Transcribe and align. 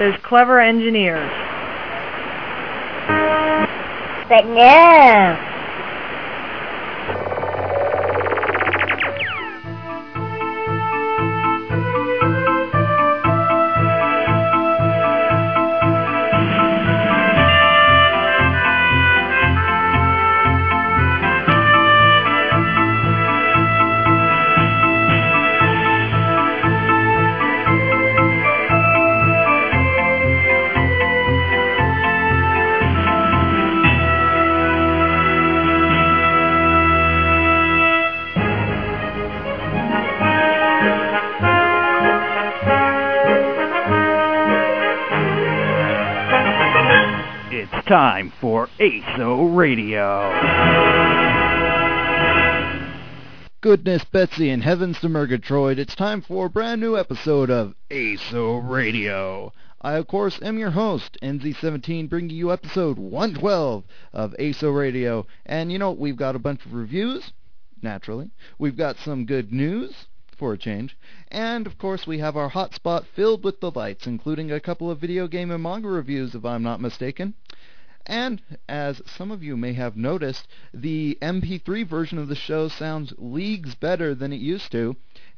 those 0.00 0.14
clever 0.24 0.60
engineers. 0.60 1.32
But 4.28 4.46
no. 4.46 5.49
For 48.50 48.68
ASO 48.80 49.56
Radio. 49.56 50.28
Goodness 53.60 54.02
Betsy 54.10 54.50
and 54.50 54.64
heavens 54.64 54.98
to 54.98 55.08
Murgatroyd, 55.08 55.78
it's 55.78 55.94
time 55.94 56.20
for 56.20 56.46
a 56.46 56.50
brand 56.50 56.80
new 56.80 56.98
episode 56.98 57.48
of 57.48 57.74
ASO 57.92 58.68
Radio. 58.68 59.52
I, 59.80 59.92
of 59.92 60.08
course, 60.08 60.40
am 60.42 60.58
your 60.58 60.72
host, 60.72 61.16
NZ17, 61.22 62.08
bringing 62.08 62.34
you 62.34 62.50
episode 62.50 62.98
112 62.98 63.84
of 64.12 64.34
ASO 64.40 64.76
Radio. 64.76 65.28
And, 65.46 65.70
you 65.70 65.78
know, 65.78 65.92
we've 65.92 66.16
got 66.16 66.34
a 66.34 66.40
bunch 66.40 66.66
of 66.66 66.74
reviews, 66.74 67.32
naturally. 67.80 68.32
We've 68.58 68.76
got 68.76 68.96
some 68.96 69.26
good 69.26 69.52
news, 69.52 70.08
for 70.40 70.54
a 70.54 70.58
change. 70.58 70.96
And, 71.28 71.66
of 71.66 71.76
course, 71.76 72.06
we 72.06 72.18
have 72.18 72.34
our 72.34 72.50
hotspot 72.50 73.04
filled 73.14 73.44
with 73.44 73.60
delights, 73.60 74.06
including 74.06 74.50
a 74.50 74.58
couple 74.58 74.90
of 74.90 74.98
video 74.98 75.28
game 75.28 75.50
and 75.50 75.62
manga 75.62 75.88
reviews, 75.88 76.34
if 76.34 76.46
I'm 76.46 76.62
not 76.62 76.80
mistaken. 76.80 77.34
And, 78.06 78.40
as 78.68 79.02
some 79.04 79.30
of 79.30 79.42
you 79.42 79.56
may 79.56 79.74
have 79.74 79.96
noticed, 79.96 80.48
the 80.72 81.18
MP3 81.20 81.86
version 81.86 82.18
of 82.18 82.28
the 82.28 82.34
show 82.34 82.68
sounds 82.68 83.12
leagues 83.18 83.74
better 83.74 84.14
than 84.14 84.32
it 84.32 84.40
used 84.40 84.72
to, 84.72 84.96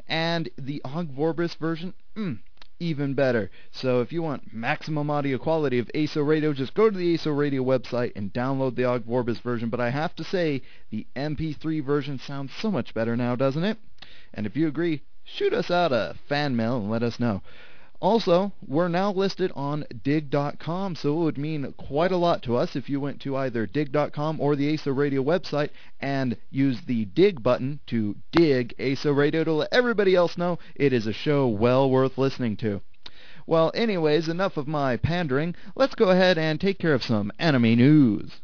and 0.08 0.48
the 0.56 0.80
Ogg 0.84 1.14
Vorbis 1.14 1.56
version, 1.56 1.94
mm, 2.16 2.38
even 2.78 3.14
better. 3.14 3.50
So 3.70 4.00
if 4.00 4.12
you 4.12 4.22
want 4.22 4.52
maximum 4.52 5.10
audio 5.10 5.38
quality 5.38 5.78
of 5.78 5.90
ASO 5.94 6.26
Radio, 6.26 6.52
just 6.52 6.74
go 6.74 6.90
to 6.90 6.96
the 6.96 7.14
ASO 7.14 7.36
Radio 7.36 7.64
website 7.64 8.12
and 8.16 8.32
download 8.32 8.76
the 8.76 8.84
Ogg 8.84 9.06
Vorbis 9.06 9.40
version. 9.40 9.68
But 9.68 9.80
I 9.80 9.90
have 9.90 10.14
to 10.16 10.24
say, 10.24 10.62
the 10.90 11.06
MP3 11.16 11.84
version 11.84 12.18
sounds 12.18 12.52
so 12.54 12.70
much 12.70 12.94
better 12.94 13.16
now, 13.16 13.36
doesn't 13.36 13.64
it? 13.64 13.78
And 14.34 14.46
if 14.46 14.56
you 14.56 14.66
agree, 14.68 15.02
shoot 15.24 15.52
us 15.52 15.70
out 15.70 15.92
a 15.92 16.16
fan 16.28 16.56
mail 16.56 16.76
and 16.76 16.90
let 16.90 17.02
us 17.02 17.20
know. 17.20 17.42
Also, 18.02 18.50
we're 18.66 18.88
now 18.88 19.12
listed 19.12 19.52
on 19.54 19.84
digg.com, 20.02 20.96
so 20.96 21.12
it 21.12 21.24
would 21.24 21.38
mean 21.38 21.72
quite 21.76 22.10
a 22.10 22.16
lot 22.16 22.42
to 22.42 22.56
us 22.56 22.74
if 22.74 22.90
you 22.90 22.98
went 22.98 23.20
to 23.20 23.36
either 23.36 23.64
digg.com 23.64 24.40
or 24.40 24.56
the 24.56 24.74
ASO 24.74 24.92
Radio 24.94 25.22
website 25.22 25.70
and 26.00 26.36
used 26.50 26.88
the 26.88 27.04
dig 27.04 27.40
button 27.44 27.78
to 27.86 28.16
dig 28.32 28.74
ASO 28.76 29.14
Radio 29.14 29.44
to 29.44 29.52
let 29.52 29.68
everybody 29.70 30.16
else 30.16 30.36
know 30.36 30.58
it 30.74 30.92
is 30.92 31.06
a 31.06 31.12
show 31.12 31.46
well 31.46 31.88
worth 31.88 32.18
listening 32.18 32.56
to. 32.56 32.80
Well, 33.46 33.70
anyways, 33.72 34.28
enough 34.28 34.56
of 34.56 34.66
my 34.66 34.96
pandering. 34.96 35.54
Let's 35.76 35.94
go 35.94 36.08
ahead 36.10 36.38
and 36.38 36.60
take 36.60 36.80
care 36.80 36.94
of 36.94 37.04
some 37.04 37.30
anime 37.38 37.76
news. 37.76 38.40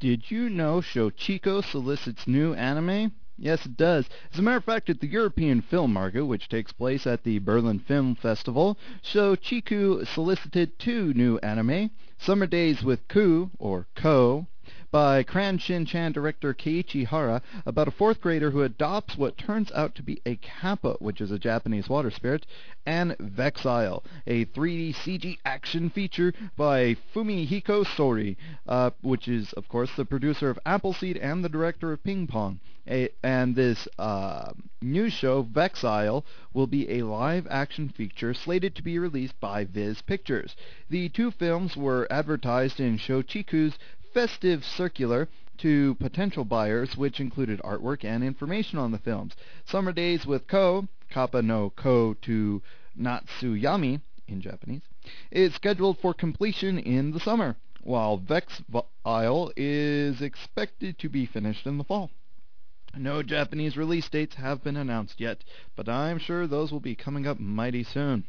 Did 0.00 0.30
you 0.30 0.48
know 0.48 0.80
Shochiku 0.80 1.62
solicits 1.62 2.26
new 2.26 2.54
anime? 2.54 3.12
Yes, 3.42 3.66
it 3.66 3.76
does. 3.76 4.08
As 4.32 4.38
a 4.38 4.42
matter 4.42 4.58
of 4.58 4.64
fact, 4.64 4.88
at 4.88 5.00
the 5.00 5.08
European 5.08 5.62
Film 5.62 5.92
Market, 5.92 6.26
which 6.26 6.48
takes 6.48 6.70
place 6.70 7.08
at 7.08 7.24
the 7.24 7.40
Berlin 7.40 7.80
Film 7.80 8.14
Festival, 8.14 8.78
Shochiku 9.02 10.06
solicited 10.06 10.78
two 10.78 11.12
new 11.14 11.38
anime, 11.38 11.90
Summer 12.18 12.46
Days 12.46 12.84
with 12.84 13.08
Ku, 13.08 13.50
or 13.58 13.88
Ko, 13.96 14.46
by 14.92 15.22
Crayon 15.22 15.56
Shin-chan 15.56 16.12
director 16.12 16.52
Keiichi 16.52 17.06
Hara 17.06 17.40
about 17.64 17.88
a 17.88 17.90
fourth 17.90 18.20
grader 18.20 18.50
who 18.50 18.62
adopts 18.62 19.16
what 19.16 19.38
turns 19.38 19.72
out 19.72 19.94
to 19.94 20.02
be 20.02 20.20
a 20.26 20.36
kappa, 20.36 20.96
which 20.98 21.22
is 21.22 21.30
a 21.30 21.38
Japanese 21.38 21.88
water 21.88 22.10
spirit, 22.10 22.44
and 22.84 23.16
Vexille, 23.18 24.04
a 24.26 24.44
3D 24.44 24.94
CG 24.94 25.38
action 25.46 25.88
feature 25.88 26.34
by 26.58 26.94
Fumihiko 27.14 27.86
Sori, 27.86 28.36
uh, 28.68 28.90
which 29.00 29.28
is, 29.28 29.54
of 29.54 29.66
course, 29.66 29.90
the 29.96 30.04
producer 30.04 30.50
of 30.50 30.58
Appleseed 30.66 31.16
and 31.16 31.42
the 31.42 31.48
director 31.48 31.90
of 31.92 32.04
Ping 32.04 32.26
Pong. 32.26 32.60
A, 32.86 33.08
and 33.22 33.56
this 33.56 33.88
uh, 33.98 34.52
new 34.82 35.08
show, 35.08 35.42
Vexille, 35.44 36.24
will 36.52 36.66
be 36.66 36.90
a 36.90 37.02
live-action 37.02 37.88
feature 37.88 38.34
slated 38.34 38.74
to 38.74 38.82
be 38.82 38.98
released 38.98 39.40
by 39.40 39.64
Viz 39.64 40.02
Pictures. 40.02 40.54
The 40.90 41.08
two 41.08 41.30
films 41.30 41.76
were 41.78 42.06
advertised 42.10 42.80
in 42.80 42.98
Shochiku's 42.98 43.78
festive 44.12 44.64
circular 44.64 45.28
to 45.58 45.94
potential 45.96 46.44
buyers, 46.44 46.96
which 46.96 47.20
included 47.20 47.60
artwork 47.60 48.04
and 48.04 48.22
information 48.24 48.78
on 48.78 48.90
the 48.90 48.98
films. 48.98 49.34
Summer 49.64 49.92
Days 49.92 50.26
with 50.26 50.46
Ko, 50.46 50.88
Kappa 51.08 51.42
no 51.42 51.70
Ko 51.70 52.14
to 52.22 52.62
Natsuyami 52.98 54.00
in 54.26 54.40
Japanese, 54.40 54.82
is 55.30 55.54
scheduled 55.54 55.98
for 55.98 56.14
completion 56.14 56.78
in 56.78 57.12
the 57.12 57.20
summer, 57.20 57.56
while 57.82 58.18
Vexille 58.18 59.52
is 59.56 60.20
expected 60.20 60.98
to 60.98 61.08
be 61.08 61.26
finished 61.26 61.66
in 61.66 61.78
the 61.78 61.84
fall. 61.84 62.10
No 62.96 63.22
Japanese 63.22 63.76
release 63.76 64.08
dates 64.08 64.36
have 64.36 64.62
been 64.62 64.76
announced 64.76 65.20
yet, 65.20 65.44
but 65.74 65.88
I'm 65.88 66.18
sure 66.18 66.46
those 66.46 66.70
will 66.70 66.80
be 66.80 66.94
coming 66.94 67.26
up 67.26 67.40
mighty 67.40 67.82
soon. 67.82 68.24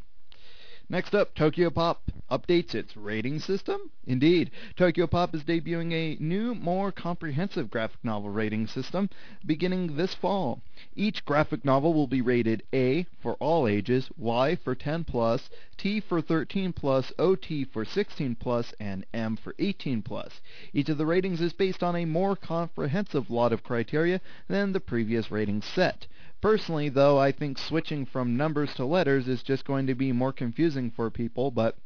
Next 0.90 1.16
up, 1.16 1.34
Tokyo 1.34 1.70
Pop 1.70 2.12
updates 2.30 2.76
its 2.76 2.98
rating 2.98 3.40
system. 3.40 3.90
Indeed, 4.06 4.52
Tokyo 4.76 5.08
Pop 5.08 5.34
is 5.34 5.44
debuting 5.44 5.94
a 5.94 6.22
new, 6.22 6.54
more 6.54 6.92
comprehensive 6.92 7.72
graphic 7.72 8.04
novel 8.04 8.32
rating 8.32 8.68
system 8.68 9.10
beginning 9.46 9.96
this 9.96 10.14
fall. 10.14 10.62
Each 10.94 11.24
graphic 11.24 11.64
novel 11.64 11.94
will 11.94 12.08
be 12.08 12.22
rated 12.22 12.64
A 12.74 13.06
for 13.22 13.36
all 13.36 13.66
ages, 13.66 14.10
Y 14.18 14.58
for 14.58 14.76
10 14.76 15.06
plus, 15.06 15.50
T 15.78 16.02
for 16.02 16.22
13 16.22 16.74
plus, 16.74 17.14
OT 17.18 17.64
for 17.64 17.86
16 17.86 18.36
plus, 18.36 18.74
and 18.80 19.06
M 19.14 19.38
for 19.38 19.56
18 19.60 20.02
plus. 20.02 20.42
Each 20.74 20.90
of 20.90 20.98
the 20.98 21.06
ratings 21.06 21.40
is 21.40 21.54
based 21.54 21.82
on 21.82 21.96
a 21.96 22.06
more 22.06 22.36
comprehensive 22.36 23.30
lot 23.30 23.54
of 23.54 23.64
criteria 23.64 24.20
than 24.50 24.74
the 24.74 24.82
previous 24.82 25.32
rating 25.32 25.62
set. 25.62 26.08
Personally, 26.44 26.90
though, 26.90 27.18
I 27.18 27.32
think 27.32 27.58
switching 27.58 28.06
from 28.06 28.36
numbers 28.36 28.74
to 28.74 28.84
letters 28.84 29.30
is 29.30 29.44
just 29.44 29.64
going 29.64 29.88
to 29.88 29.96
be 29.96 30.12
more 30.12 30.34
confusing 30.34 30.92
for 30.92 31.10
people, 31.10 31.52
but 31.52 31.78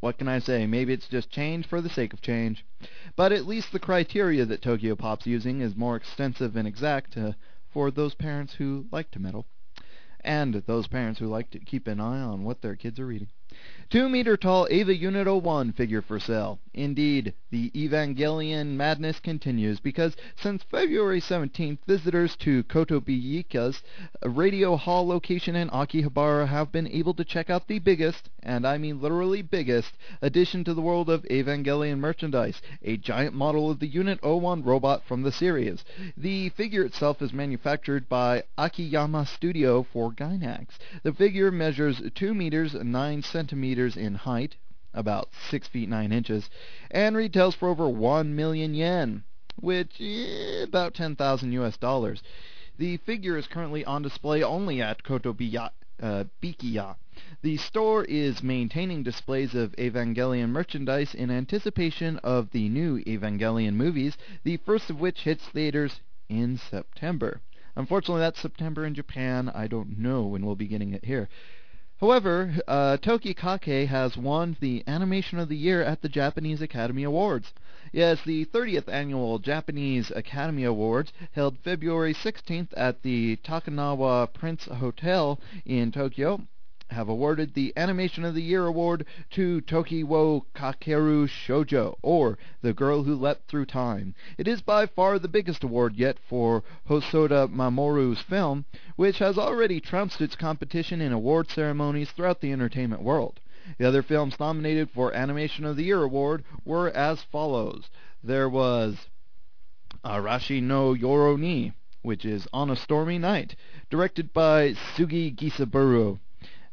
what 0.00 0.16
can 0.16 0.26
I 0.26 0.38
say? 0.38 0.66
Maybe 0.66 0.94
it's 0.94 1.06
just 1.06 1.28
change 1.28 1.66
for 1.66 1.82
the 1.82 1.90
sake 1.90 2.14
of 2.14 2.22
change. 2.22 2.64
But 3.14 3.30
at 3.30 3.46
least 3.46 3.72
the 3.72 3.78
criteria 3.78 4.46
that 4.46 4.62
Tokyo 4.62 4.96
Pop's 4.96 5.26
using 5.26 5.60
is 5.60 5.76
more 5.76 5.96
extensive 5.96 6.56
and 6.56 6.66
exact 6.66 7.14
uh, 7.18 7.32
for 7.68 7.90
those 7.90 8.14
parents 8.14 8.54
who 8.54 8.86
like 8.90 9.10
to 9.10 9.20
meddle. 9.20 9.44
And 10.22 10.54
those 10.54 10.86
parents 10.86 11.20
who 11.20 11.26
like 11.26 11.50
to 11.50 11.58
keep 11.58 11.86
an 11.86 12.00
eye 12.00 12.22
on 12.22 12.42
what 12.42 12.62
their 12.62 12.74
kids 12.74 12.98
are 12.98 13.06
reading. 13.06 13.28
Two 13.88 14.08
meter 14.08 14.36
tall 14.36 14.66
Eva 14.68 14.96
Unit 14.96 15.28
01 15.28 15.72
figure 15.72 16.02
for 16.02 16.18
sale. 16.18 16.58
Indeed, 16.74 17.32
the 17.50 17.70
Evangelion 17.70 18.76
madness 18.76 19.20
continues 19.20 19.80
because 19.80 20.14
since 20.34 20.62
February 20.64 21.20
17th, 21.20 21.78
visitors 21.86 22.36
to 22.36 22.64
Kotobukiya's 22.64 23.82
radio 24.22 24.76
hall 24.76 25.06
location 25.06 25.56
in 25.56 25.70
Akihabara 25.70 26.48
have 26.48 26.70
been 26.72 26.88
able 26.88 27.14
to 27.14 27.24
check 27.24 27.48
out 27.48 27.68
the 27.68 27.78
biggest, 27.78 28.28
and 28.42 28.66
I 28.66 28.76
mean 28.76 29.00
literally 29.00 29.40
biggest, 29.40 29.96
addition 30.20 30.64
to 30.64 30.74
the 30.74 30.82
world 30.82 31.08
of 31.08 31.22
Evangelion 31.30 31.98
merchandise, 31.98 32.60
a 32.82 32.98
giant 32.98 33.34
model 33.34 33.70
of 33.70 33.78
the 33.78 33.86
Unit 33.86 34.22
01 34.22 34.64
robot 34.64 35.04
from 35.06 35.22
the 35.22 35.32
series. 35.32 35.84
The 36.16 36.50
figure 36.50 36.84
itself 36.84 37.22
is 37.22 37.32
manufactured 37.32 38.08
by 38.08 38.42
Akiyama 38.58 39.24
Studio 39.24 39.86
for 39.92 40.12
Gainax. 40.12 40.66
The 41.04 41.14
figure 41.14 41.50
measures 41.50 42.02
2 42.14 42.34
meters 42.34 42.74
9 42.74 43.22
centimeters 43.22 43.45
in 43.52 44.14
height, 44.14 44.56
about 44.92 45.28
6 45.50 45.68
feet 45.68 45.88
9 45.88 46.12
inches, 46.12 46.50
and 46.90 47.16
retails 47.16 47.54
for 47.54 47.68
over 47.68 47.88
1 47.88 48.34
million 48.34 48.74
yen, 48.74 49.24
which 49.56 50.00
is 50.00 50.64
about 50.64 50.94
10,000 50.94 51.52
US 51.52 51.76
dollars. 51.76 52.22
The 52.78 52.96
figure 52.98 53.36
is 53.36 53.46
currently 53.46 53.84
on 53.84 54.02
display 54.02 54.42
only 54.42 54.82
at 54.82 55.02
Kotobukiya. 55.02 55.70
Uh. 56.02 56.94
The 57.40 57.56
store 57.56 58.04
is 58.04 58.42
maintaining 58.42 59.02
displays 59.02 59.54
of 59.54 59.74
Evangelion 59.76 60.50
merchandise 60.50 61.14
in 61.14 61.30
anticipation 61.30 62.18
of 62.18 62.50
the 62.50 62.68
new 62.68 63.02
Evangelion 63.04 63.74
movies, 63.74 64.18
the 64.44 64.58
first 64.58 64.90
of 64.90 65.00
which 65.00 65.22
hits 65.22 65.46
theaters 65.48 66.00
in 66.28 66.58
September. 66.58 67.40
Unfortunately, 67.76 68.20
that's 68.20 68.40
September 68.40 68.84
in 68.84 68.94
Japan. 68.94 69.50
I 69.54 69.66
don't 69.66 69.98
know 69.98 70.22
when 70.24 70.44
we'll 70.44 70.56
be 70.56 70.66
getting 70.66 70.92
it 70.92 71.04
here. 71.04 71.28
However, 71.98 72.56
uh, 72.68 72.98
Toki 72.98 73.32
Kake 73.32 73.88
has 73.88 74.18
won 74.18 74.58
the 74.60 74.84
Animation 74.86 75.38
of 75.38 75.48
the 75.48 75.56
Year 75.56 75.82
at 75.82 76.02
the 76.02 76.10
Japanese 76.10 76.60
Academy 76.60 77.04
Awards. 77.04 77.54
Yes, 77.90 78.20
the 78.22 78.44
30th 78.44 78.86
annual 78.86 79.38
Japanese 79.38 80.10
Academy 80.10 80.64
Awards, 80.64 81.14
held 81.32 81.58
February 81.58 82.12
16th 82.12 82.74
at 82.76 83.02
the 83.02 83.36
Takanawa 83.36 84.30
Prince 84.34 84.66
Hotel 84.66 85.40
in 85.64 85.90
Tokyo, 85.90 86.42
have 86.90 87.08
awarded 87.08 87.52
the 87.52 87.72
Animation 87.76 88.24
of 88.24 88.34
the 88.34 88.42
Year 88.42 88.64
award 88.64 89.04
to 89.30 89.60
Toki 89.60 90.04
wo 90.04 90.46
Kakeru 90.54 91.26
Shoujo, 91.26 91.96
or 92.00 92.38
The 92.62 92.72
Girl 92.72 93.02
Who 93.02 93.14
Leapt 93.16 93.48
Through 93.48 93.66
Time. 93.66 94.14
It 94.38 94.46
is 94.46 94.62
by 94.62 94.86
far 94.86 95.18
the 95.18 95.26
biggest 95.26 95.64
award 95.64 95.96
yet 95.96 96.16
for 96.28 96.62
Hosoda 96.88 97.48
Mamoru's 97.48 98.20
film, 98.20 98.64
which 98.94 99.18
has 99.18 99.36
already 99.36 99.80
trounced 99.80 100.20
its 100.20 100.36
competition 100.36 101.00
in 101.00 101.12
award 101.12 101.50
ceremonies 101.50 102.12
throughout 102.12 102.40
the 102.40 102.52
entertainment 102.52 103.02
world. 103.02 103.40
The 103.78 103.88
other 103.88 104.02
films 104.02 104.38
nominated 104.38 104.88
for 104.90 105.12
Animation 105.12 105.64
of 105.64 105.76
the 105.76 105.84
Year 105.84 106.02
award 106.02 106.44
were 106.64 106.88
as 106.90 107.20
follows. 107.20 107.90
There 108.22 108.48
was 108.48 109.08
Arashi 110.04 110.62
no 110.62 110.94
Yoru 110.94 111.36
ni, 111.36 111.72
which 112.02 112.24
is 112.24 112.46
On 112.52 112.70
a 112.70 112.76
Stormy 112.76 113.18
Night, 113.18 113.56
directed 113.90 114.32
by 114.32 114.74
Sugi 114.94 115.34
Gisaburo. 115.34 116.20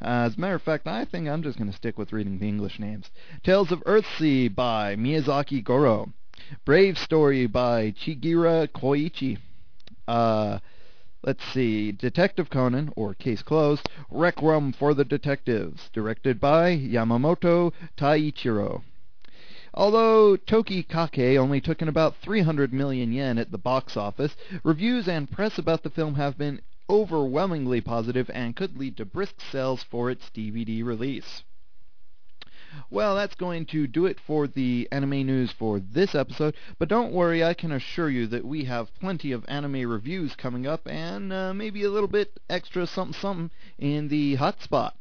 Uh, 0.04 0.28
as 0.28 0.36
a 0.36 0.40
matter 0.40 0.56
of 0.56 0.62
fact, 0.62 0.86
I 0.86 1.06
think 1.06 1.30
I'm 1.30 1.44
just 1.44 1.58
going 1.58 1.72
to 1.72 1.78
stick 1.78 1.98
with 1.98 2.12
reading 2.12 2.38
the 2.38 2.48
English 2.48 2.78
names. 2.78 3.10
Tales 3.42 3.72
of 3.72 3.82
Earthsea 3.86 4.54
by 4.54 4.98
Miyazaki 4.98 5.64
Goro. 5.64 6.12
Brave 6.66 6.98
Story 6.98 7.48
by 7.48 7.92
Chigira 7.92 8.68
Koichi. 8.68 9.38
Uh, 10.06 10.60
let's 11.24 11.44
see, 11.54 11.94
Detective 11.94 12.50
Conan, 12.50 12.92
or 12.98 13.14
Case 13.14 13.42
Closed, 13.42 13.88
Requiem 14.12 14.74
for 14.74 14.94
the 14.94 15.06
Detectives, 15.06 15.90
directed 15.94 16.38
by 16.38 16.76
Yamamoto 16.76 17.72
Taichiro. 17.98 18.82
Although 19.74 20.36
Toki 20.36 20.84
Kake 20.84 21.38
only 21.40 21.62
took 21.62 21.82
in 21.82 21.88
about 21.88 22.18
300 22.18 22.74
million 22.74 23.14
yen 23.14 23.38
at 23.38 23.52
the 23.52 23.58
box 23.58 23.96
office, 23.96 24.36
reviews 24.64 25.08
and 25.08 25.32
press 25.32 25.58
about 25.58 25.84
the 25.84 25.90
film 25.90 26.16
have 26.16 26.38
been 26.38 26.62
overwhelmingly 26.94 27.82
positive 27.82 28.30
and 28.36 28.56
could 28.56 28.78
lead 28.78 28.96
to 28.96 29.04
brisk 29.04 29.42
sales 29.52 29.82
for 29.82 30.12
its 30.12 30.30
DVD 30.30 30.86
release. 30.86 31.42
Well, 32.92 33.16
that's 33.16 33.34
going 33.34 33.66
to 33.68 33.88
do 33.88 34.06
it 34.06 34.20
for 34.20 34.48
the 34.48 34.88
anime 34.92 35.26
news 35.26 35.52
for 35.52 35.80
this 35.80 36.14
episode, 36.14 36.56
but 36.78 36.90
don't 36.90 37.12
worry, 37.12 37.44
I 37.44 37.56
can 37.56 37.72
assure 37.72 38.12
you 38.12 38.28
that 38.28 38.46
we 38.46 38.66
have 38.66 38.94
plenty 39.00 39.32
of 39.32 39.44
anime 39.48 39.90
reviews 39.90 40.36
coming 40.36 40.68
up 40.68 40.88
and 40.88 41.34
uh, 41.34 41.54
maybe 41.54 41.84
a 41.84 41.90
little 41.90 42.08
bit 42.08 42.40
extra 42.48 42.86
something 42.86 43.20
something 43.20 43.50
in 43.80 44.10
the 44.10 44.36
hot 44.36 44.62
spot. 44.62 44.96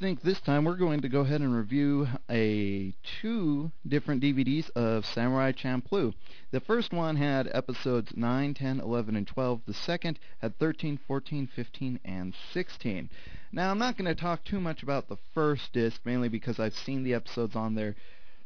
Think 0.00 0.22
this 0.22 0.40
time 0.40 0.64
we're 0.64 0.76
going 0.76 1.02
to 1.02 1.10
go 1.10 1.20
ahead 1.20 1.42
and 1.42 1.54
review 1.54 2.08
a 2.30 2.94
two 3.20 3.70
different 3.86 4.22
DVDs 4.22 4.70
of 4.70 5.04
Samurai 5.04 5.52
Champloo. 5.52 6.14
The 6.52 6.60
first 6.60 6.90
one 6.90 7.16
had 7.16 7.50
episodes 7.52 8.12
9, 8.16 8.54
10, 8.54 8.80
11, 8.80 9.14
and 9.14 9.26
12. 9.26 9.60
The 9.66 9.74
second 9.74 10.18
had 10.38 10.58
13, 10.58 10.98
14, 11.06 11.50
15, 11.54 12.00
and 12.02 12.34
16. 12.54 13.10
Now, 13.52 13.70
I'm 13.70 13.78
not 13.78 13.98
going 13.98 14.06
to 14.06 14.18
talk 14.18 14.42
too 14.42 14.58
much 14.58 14.82
about 14.82 15.10
the 15.10 15.18
first 15.34 15.74
disc, 15.74 16.00
mainly 16.06 16.30
because 16.30 16.58
I've 16.58 16.74
seen 16.74 17.02
the 17.02 17.12
episodes 17.12 17.54
on 17.54 17.74
there 17.74 17.94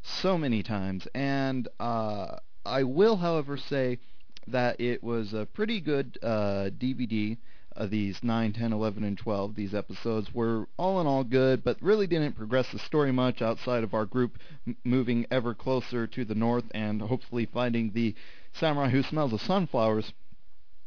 so 0.03 0.37
many 0.37 0.65
times. 0.65 1.06
And 1.15 1.69
uh, 1.79 2.39
I 2.67 2.83
will, 2.83 3.19
however, 3.19 3.56
say 3.56 4.01
that 4.49 4.81
it 4.81 5.05
was 5.05 5.33
a 5.33 5.47
pretty 5.47 5.81
good 5.81 6.19
uh, 6.21 6.71
DVD 6.77 7.37
uh, 7.76 7.87
these 7.87 8.23
9, 8.23 8.53
10, 8.53 8.73
11, 8.73 9.05
and 9.05 9.19
12. 9.19 9.55
These 9.55 9.75
episodes 9.75 10.32
were 10.35 10.69
all 10.76 11.00
in 11.00 11.06
all 11.06 11.25
good, 11.25 11.65
but 11.65 11.81
really 11.81 12.06
didn't 12.06 12.37
progress 12.37 12.71
the 12.71 12.79
story 12.79 13.12
much 13.12 13.43
outside 13.43 13.85
of 13.85 13.94
our 13.94 14.06
group 14.06 14.38
m- 14.67 14.76
moving 14.85 15.26
ever 15.31 15.55
closer 15.55 16.06
to 16.06 16.25
the 16.25 16.35
north 16.35 16.65
and 16.73 17.03
hopefully 17.03 17.47
finding 17.47 17.91
the 17.91 18.15
samurai 18.53 18.88
who 18.88 19.03
smells 19.03 19.32
of 19.32 19.41
sunflowers. 19.41 20.12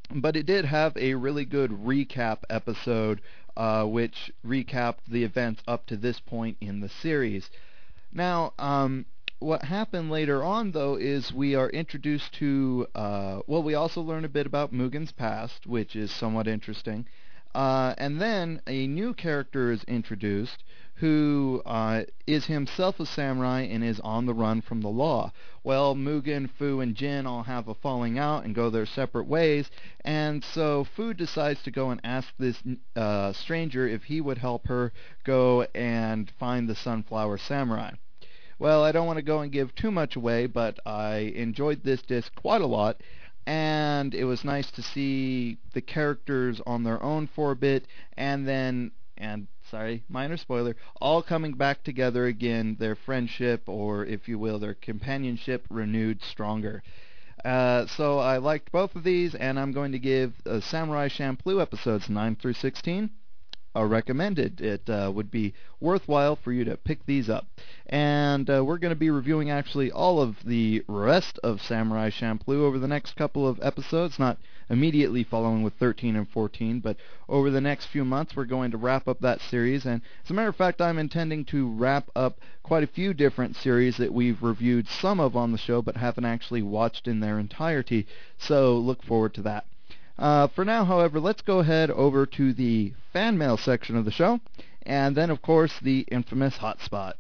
But 0.10 0.38
it 0.38 0.46
did 0.46 0.66
have 0.66 0.96
a 0.96 1.16
really 1.16 1.44
good 1.44 1.72
recap 1.72 2.40
episode, 2.50 3.22
uh, 3.58 3.84
which 3.84 4.32
recapped 4.46 5.06
the 5.08 5.24
events 5.24 5.62
up 5.68 5.86
to 5.88 5.98
this 5.98 6.20
point 6.22 6.58
in 6.62 6.80
the 6.80 6.90
series. 6.90 7.50
Now, 8.14 8.54
um, 8.58 9.06
what 9.40 9.64
happened 9.64 10.10
later 10.10 10.44
on, 10.44 10.72
though, 10.72 10.96
is 10.96 11.32
we 11.32 11.54
are 11.54 11.70
introduced 11.70 12.34
to, 12.34 12.88
uh, 12.96 13.40
well, 13.46 13.62
we 13.62 13.76
also 13.76 14.02
learn 14.02 14.26
a 14.26 14.30
bit 14.30 14.48
about 14.48 14.74
Mugen's 14.74 15.12
past, 15.12 15.68
which 15.68 15.96
is 15.96 16.12
somewhat 16.12 16.48
interesting. 16.48 17.06
Uh, 17.54 17.94
and 17.98 18.20
then 18.20 18.62
a 18.68 18.88
new 18.88 19.14
character 19.14 19.72
is 19.72 19.84
introduced 19.86 20.64
who 20.96 21.62
uh, 21.66 22.04
is 22.26 22.48
himself 22.48 23.00
a 23.00 23.06
samurai 23.06 23.62
and 23.62 23.84
is 23.84 24.00
on 24.00 24.26
the 24.26 24.34
run 24.34 24.62
from 24.62 24.82
the 24.82 24.90
law. 24.90 25.32
Well, 25.64 25.96
Mugen, 25.96 26.50
Fu, 26.50 26.80
and 26.80 26.96
Jin 26.96 27.28
all 27.28 27.44
have 27.44 27.68
a 27.68 27.76
falling 27.76 28.18
out 28.18 28.44
and 28.44 28.56
go 28.56 28.70
their 28.70 28.86
separate 28.86 29.28
ways, 29.28 29.70
and 30.04 30.44
so 30.44 30.84
Fu 30.84 31.14
decides 31.14 31.62
to 31.64 31.72
go 31.72 31.92
and 31.92 32.02
ask 32.04 32.34
this 32.40 32.62
uh, 32.96 33.34
stranger 33.34 33.88
if 33.88 34.06
he 34.06 34.20
would 34.20 34.40
help 34.40 34.68
her 34.68 34.92
go 35.24 35.68
and 35.76 36.32
find 36.40 36.68
the 36.68 36.76
Sunflower 36.76 37.38
Samurai. 37.38 37.92
Well, 38.60 38.84
I 38.84 38.92
don't 38.92 39.06
want 39.06 39.18
to 39.18 39.24
go 39.24 39.42
and 39.42 39.52
give 39.52 39.76
too 39.76 39.92
much 39.92 40.16
away, 40.16 40.48
but 40.48 40.80
I 40.84 41.32
enjoyed 41.36 41.84
this 41.84 42.02
disc 42.02 42.34
quite 42.34 42.62
a 42.62 42.66
lot, 42.66 43.02
and 43.46 44.16
it 44.16 44.24
was 44.24 44.44
nice 44.44 44.72
to 44.72 44.82
see 44.82 45.60
the 45.74 45.82
characters 45.82 46.60
on 46.66 46.84
their 46.84 47.02
own 47.04 47.28
for 47.28 47.52
a 47.52 47.56
bit, 47.56 47.86
and 48.14 48.48
then, 48.48 48.94
and 49.16 49.46
sorry, 49.70 50.04
minor 50.10 50.38
spoiler, 50.38 50.76
all 51.00 51.22
coming 51.22 51.54
back 51.54 51.84
together 51.84 52.26
again, 52.26 52.78
their 52.80 52.96
friendship, 52.96 53.62
or 53.70 54.04
if 54.04 54.28
you 54.28 54.40
will, 54.40 54.58
their 54.58 54.74
companionship 54.74 55.68
renewed 55.70 56.24
stronger. 56.24 56.82
Uh, 57.46 57.86
so 57.86 58.18
I 58.18 58.38
liked 58.38 58.72
both 58.72 58.96
of 58.96 59.04
these, 59.04 59.36
and 59.36 59.60
I'm 59.60 59.72
going 59.72 59.92
to 59.92 60.00
give 60.00 60.34
uh, 60.48 60.62
Samurai 60.62 61.10
Champloo 61.10 61.62
episodes 61.62 62.10
9 62.10 62.36
through 62.38 62.54
16 62.54 63.12
recommended. 63.86 64.62
It 64.62 64.90
uh, 64.90 65.12
would 65.14 65.30
be 65.30 65.54
worthwhile 65.80 66.36
for 66.36 66.52
you 66.52 66.64
to 66.66 66.78
pick 66.78 67.06
these 67.06 67.30
up. 67.30 67.46
And 67.86 68.50
uh, 68.50 68.64
we're 68.66 68.78
going 68.78 68.94
to 68.94 68.96
be 68.96 69.10
reviewing 69.10 69.50
actually 69.50 69.92
all 69.92 70.20
of 70.22 70.44
the 70.44 70.84
rest 70.88 71.40
of 71.44 71.62
Samurai 71.62 72.10
Champloo 72.10 72.62
over 72.62 72.80
the 72.80 72.88
next 72.88 73.16
couple 73.16 73.48
of 73.48 73.60
episodes, 73.62 74.18
not 74.18 74.38
immediately 74.70 75.24
following 75.24 75.64
with 75.64 75.74
13 75.76 76.16
and 76.16 76.28
14, 76.30 76.80
but 76.80 76.98
over 77.30 77.50
the 77.50 77.62
next 77.62 77.86
few 77.86 78.04
months 78.04 78.36
we're 78.36 78.46
going 78.46 78.72
to 78.72 78.78
wrap 78.78 79.08
up 79.08 79.20
that 79.22 79.42
series. 79.42 79.86
And 79.86 80.02
as 80.24 80.32
a 80.32 80.34
matter 80.34 80.50
of 80.50 80.56
fact, 80.56 80.82
I'm 80.82 80.98
intending 80.98 81.46
to 81.46 81.70
wrap 81.70 82.10
up 82.16 82.40
quite 82.64 82.84
a 82.84 82.88
few 82.88 83.14
different 83.14 83.56
series 83.56 83.98
that 83.98 84.14
we've 84.14 84.42
reviewed 84.42 84.88
some 84.88 85.20
of 85.20 85.36
on 85.36 85.52
the 85.52 85.58
show 85.58 85.82
but 85.82 85.98
haven't 85.98 86.26
actually 86.26 86.62
watched 86.62 87.08
in 87.08 87.20
their 87.20 87.40
entirety. 87.40 88.08
So 88.38 88.78
look 88.78 89.04
forward 89.04 89.34
to 89.36 89.42
that. 89.44 89.66
Uh, 90.20 90.48
for 90.48 90.66
now, 90.66 90.84
however, 90.84 91.20
let's 91.20 91.42
go 91.42 91.60
ahead 91.60 91.92
over 91.92 92.26
to 92.26 92.52
the 92.54 92.92
fan 93.14 93.38
mail 93.38 93.56
section 93.56 93.96
of 93.96 94.04
the 94.04 94.12
show, 94.12 94.40
and 94.84 95.16
then, 95.16 95.30
of 95.30 95.42
course, 95.42 95.74
the 95.82 96.00
infamous 96.12 96.58
hotspot. 96.58 97.14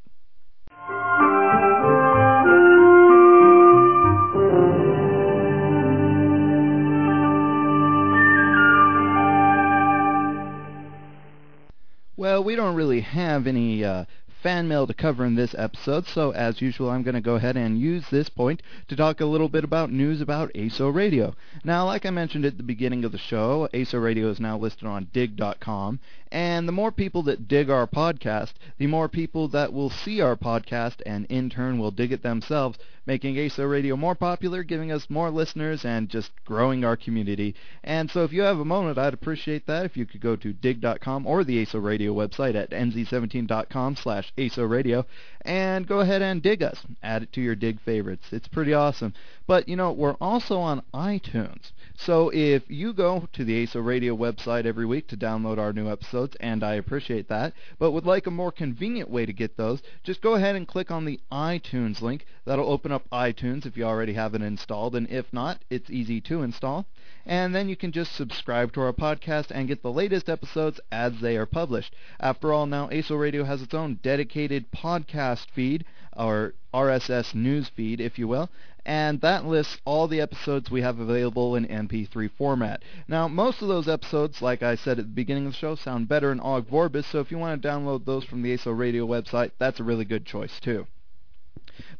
Well, 12.16 12.44
we 12.44 12.56
don't 12.56 12.74
really 12.74 13.02
have 13.02 13.46
any 13.46 13.84
uh, 13.84 14.06
fan 14.48 14.66
mail 14.66 14.88
to 14.88 14.94
cover 14.94 15.26
in 15.26 15.36
this 15.36 15.54
episode, 15.58 16.08
so 16.08 16.32
as 16.32 16.62
usual, 16.62 16.90
I'm 16.90 17.04
going 17.04 17.16
to 17.16 17.20
go 17.20 17.36
ahead 17.36 17.58
and 17.58 17.78
use 17.78 18.06
this 18.10 18.30
point 18.30 18.64
to 18.88 18.96
talk 18.96 19.20
a 19.20 19.26
little 19.26 19.50
bit 19.50 19.66
about 19.66 19.92
news 19.92 20.22
about 20.22 20.54
ASO 20.54 20.90
Radio. 20.96 21.36
Now, 21.66 21.86
like 21.86 22.06
I 22.06 22.12
mentioned 22.12 22.46
at 22.46 22.56
the 22.56 22.64
beginning 22.64 23.04
of 23.04 23.12
the 23.12 23.18
show, 23.18 23.68
ASO 23.74 24.02
Radio 24.02 24.30
is 24.30 24.40
now 24.40 24.58
listed 24.58 24.88
on 24.88 25.10
digg.com, 25.12 26.00
and 26.32 26.66
the 26.66 26.72
more 26.72 26.94
people 26.94 27.24
that 27.24 27.50
dig 27.50 27.70
our 27.70 27.88
podcast, 27.88 28.54
the 28.78 28.88
more 28.88 29.10
people 29.10 29.50
that 29.50 29.74
will 29.74 29.90
see 29.90 30.22
our 30.22 30.38
podcast 30.38 31.02
and 31.06 31.26
in 31.26 31.50
turn 31.50 31.78
will 31.78 31.92
dig 31.92 32.14
it 32.14 32.24
themselves, 32.24 32.80
making 33.08 33.36
ASO 33.36 33.70
Radio 33.70 33.96
more 33.96 34.14
popular, 34.14 34.62
giving 34.64 34.92
us 34.92 35.10
more 35.10 35.32
listeners, 35.32 35.86
and 35.86 36.10
just 36.10 36.30
growing 36.46 36.84
our 36.84 36.98
community. 36.98 37.56
And 37.84 38.12
so 38.12 38.24
if 38.24 38.34
you 38.34 38.42
have 38.42 38.60
a 38.60 38.66
moment, 38.66 38.98
I'd 38.98 39.14
appreciate 39.14 39.66
that 39.66 39.86
if 39.86 39.96
you 39.96 40.06
could 40.06 40.22
go 40.22 40.36
to 40.36 40.54
digg.com 40.54 41.26
or 41.26 41.44
the 41.44 41.66
ASO 41.66 41.82
Radio 41.82 42.14
website 42.14 42.56
at 42.56 42.72
nz17.com 42.72 43.96
slash 43.96 44.34
ASO 44.38 44.70
Radio 44.70 45.06
and 45.42 45.88
go 45.88 46.02
ahead 46.02 46.22
and 46.22 46.44
dig 46.44 46.62
us. 46.62 46.86
Add 47.02 47.24
it 47.24 47.34
to 47.34 47.42
your 47.42 47.56
dig 47.56 47.80
favorites. 47.82 48.28
It's 48.32 48.50
pretty 48.50 48.74
awesome. 48.74 49.14
But, 49.48 49.70
you 49.70 49.78
know, 49.78 49.94
we're 49.94 50.18
also 50.20 50.60
on 50.60 50.84
iTunes. 50.94 51.72
So 51.96 52.30
if 52.34 52.70
you 52.70 52.94
go 52.94 53.28
to 53.34 53.44
the 53.46 53.66
ASO 53.66 53.84
Radio 53.84 54.16
website 54.16 54.66
every 54.66 54.86
week 54.86 55.08
to 55.08 55.18
download 55.18 55.58
our 55.58 55.74
new 55.74 55.90
episodes, 55.90 56.36
and 56.42 56.64
I 56.64 56.74
appreciate 56.76 57.30
that, 57.30 57.54
but 57.80 57.92
would 57.92 58.06
like 58.06 58.28
a 58.28 58.32
more 58.32 58.52
convenient 58.52 59.10
way 59.10 59.26
to 59.26 59.34
get 59.34 59.58
those, 59.58 59.82
just 60.04 60.22
go 60.22 60.36
ahead 60.36 60.56
and 60.56 60.68
click 60.68 60.92
on 60.92 61.06
the 61.06 61.20
iTunes 61.32 62.02
link. 62.02 62.26
That'll 62.46 62.72
open 62.72 62.92
up 62.92 63.10
iTunes 63.10 63.66
if 63.66 63.78
you 63.78 63.86
already 63.86 64.14
have 64.14 64.36
it 64.36 64.42
installed, 64.42 64.96
and 64.96 65.10
if 65.10 65.32
not, 65.32 65.64
it's 65.70 65.90
easy 65.90 66.22
to 66.22 66.44
install. 66.44 66.86
And 67.26 67.56
then 67.56 67.68
you 67.68 67.76
can 67.76 67.92
just 67.92 68.14
subscribe 68.14 68.74
to 68.74 68.82
our 68.82 68.94
podcast 68.94 69.48
and 69.52 69.68
get 69.68 69.82
the 69.82 69.92
latest 69.92 70.30
episodes 70.30 70.80
as 70.92 71.20
they 71.20 71.36
are 71.36 71.46
published. 71.46 71.96
After 72.20 72.54
all, 72.54 72.66
now 72.66 72.90
ASO 72.90 73.20
Radio 73.20 73.44
has 73.44 73.62
its 73.62 73.74
own 73.74 74.00
dedicated 74.04 74.72
podcast 74.72 75.50
feed, 75.52 75.84
or 76.18 76.54
RSS 76.74 77.34
news 77.34 77.70
feed, 77.70 78.02
if 78.02 78.18
you 78.20 78.28
will, 78.28 78.50
and 78.86 79.20
that 79.22 79.46
lists 79.46 79.78
all 79.84 80.08
the 80.08 80.22
episodes 80.22 80.72
we 80.72 80.82
have 80.82 81.00
available 81.00 81.56
in 81.56 81.66
MP3 81.68 82.32
format. 82.32 82.82
Now, 83.08 83.28
most 83.28 83.62
of 83.62 83.68
those 83.68 83.88
episodes, 83.88 84.42
like 84.42 84.64
I 84.64 84.76
said 84.76 84.98
at 84.98 85.06
the 85.06 85.12
beginning 85.14 85.46
of 85.46 85.52
the 85.52 85.58
show, 85.58 85.76
sound 85.76 86.08
better 86.08 86.32
in 86.32 86.40
Ogg 86.40 86.70
Vorbis, 86.70 87.06
so 87.06 87.20
if 87.20 87.30
you 87.30 87.38
want 87.38 87.62
to 87.62 87.68
download 87.68 88.06
those 88.06 88.24
from 88.24 88.42
the 88.42 88.54
ASO 88.54 88.78
Radio 88.78 89.06
website, 89.06 89.52
that's 89.60 89.80
a 89.80 89.84
really 89.84 90.06
good 90.06 90.26
choice 90.26 90.60
too. 90.60 90.88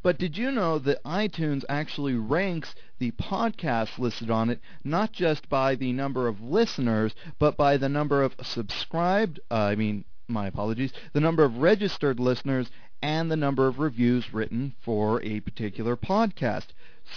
But 0.02 0.18
did 0.18 0.38
you 0.38 0.50
know 0.50 0.78
that 0.78 1.04
iTunes 1.04 1.64
actually 1.68 2.14
ranks 2.14 2.74
the 2.98 3.10
podcasts 3.12 3.98
listed 3.98 4.30
on 4.30 4.50
it 4.50 4.60
not 4.82 5.12
just 5.12 5.48
by 5.48 5.74
the 5.74 5.92
number 5.92 6.26
of 6.26 6.40
listeners, 6.40 7.14
but 7.38 7.56
by 7.56 7.76
the 7.76 7.88
number 7.88 8.22
of 8.22 8.34
subscribed, 8.42 9.40
uh, 9.50 9.54
I 9.54 9.76
mean, 9.76 10.04
my 10.26 10.46
apologies, 10.46 10.92
the 11.12 11.20
number 11.20 11.44
of 11.44 11.58
registered 11.58 12.18
listeners 12.18 12.70
and 13.02 13.30
the 13.30 13.36
number 13.36 13.66
of 13.66 13.78
reviews 13.78 14.32
written 14.32 14.74
for 14.80 15.22
a 15.22 15.40
particular 15.40 15.96
podcast. 15.96 16.68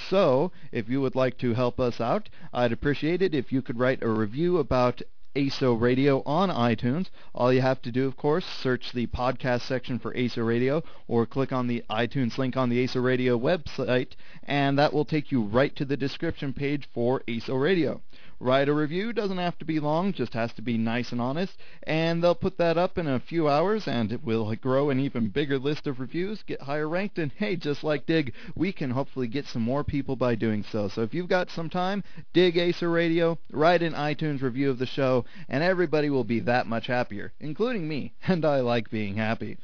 So, 0.10 0.52
if 0.72 0.88
you 0.88 1.02
would 1.02 1.16
like 1.16 1.38
to 1.40 1.54
help 1.54 1.80
us 1.80 2.00
out, 2.00 2.30
I'd 2.54 2.72
appreciate 2.72 3.22
it 3.22 3.36
if 3.36 3.52
you 3.52 3.62
could 3.62 3.80
write 3.80 4.02
a 4.02 4.10
review 4.10 4.58
about 4.58 5.02
ASO 5.36 5.80
Radio 5.80 6.22
on 6.26 6.50
iTunes. 6.50 7.08
All 7.34 7.54
you 7.54 7.62
have 7.62 7.82
to 7.84 7.92
do, 7.92 8.06
of 8.06 8.18
course, 8.18 8.46
search 8.46 8.92
the 8.92 9.08
podcast 9.08 9.62
section 9.62 9.98
for 9.98 10.14
ASO 10.14 10.46
Radio 10.46 10.84
or 11.08 11.26
click 11.26 11.54
on 11.54 11.68
the 11.68 11.84
iTunes 11.90 12.38
link 12.38 12.58
on 12.58 12.70
the 12.70 12.84
ASO 12.84 13.02
Radio 13.02 13.40
website, 13.40 14.12
and 14.44 14.78
that 14.78 14.92
will 14.92 15.06
take 15.06 15.32
you 15.32 15.42
right 15.42 15.74
to 15.78 15.86
the 15.86 15.96
description 15.96 16.52
page 16.54 16.88
for 16.94 17.22
ASO 17.28 17.62
Radio. 17.62 18.02
Write 18.44 18.70
a 18.70 18.74
review. 18.74 19.14
Doesn't 19.14 19.38
have 19.38 19.60
to 19.60 19.66
be 19.66 19.80
long, 19.80 20.14
just 20.14 20.34
has 20.34 20.52
to 20.54 20.64
be 20.64 20.76
nice 20.76 21.12
and 21.12 21.22
honest. 21.22 21.60
And 21.84 22.24
they'll 22.24 22.34
put 22.34 22.58
that 22.58 22.76
up 22.76 22.98
in 22.98 23.06
a 23.06 23.20
few 23.20 23.48
hours, 23.48 23.88
and 23.88 24.12
it 24.12 24.24
will 24.24 24.56
grow 24.56 24.90
an 24.90 25.00
even 25.00 25.28
bigger 25.28 25.60
list 25.60 25.86
of 25.86 26.00
reviews, 26.00 26.42
get 26.42 26.64
higher 26.64 26.90
ranked, 26.90 27.20
and 27.20 27.32
hey, 27.34 27.56
just 27.56 27.84
like 27.84 28.08
Digg, 28.08 28.34
we 28.56 28.72
can 28.72 28.90
hopefully 28.90 29.28
get 29.28 29.46
some 29.46 29.62
more 29.62 29.84
people 29.84 30.16
by 30.16 30.34
doing 30.34 30.64
so. 30.64 30.88
So 30.88 31.04
if 31.04 31.14
you've 31.14 31.30
got 31.30 31.52
some 31.52 31.70
time, 31.70 32.04
dig 32.34 32.56
ASO 32.56 32.92
Radio, 32.92 33.38
write 33.52 33.84
an 33.84 33.94
iTunes 33.94 34.42
review 34.42 34.72
of 34.72 34.80
the 34.80 34.88
show, 34.88 35.24
and 35.48 35.64
everybody 35.64 36.10
will 36.10 36.24
be 36.24 36.40
that 36.40 36.66
much 36.66 36.88
happier, 36.88 37.34
including 37.40 37.88
me, 37.88 38.16
and 38.28 38.44
I 38.44 38.62
like 38.62 38.90
being 38.90 39.18
happy. 39.18 39.60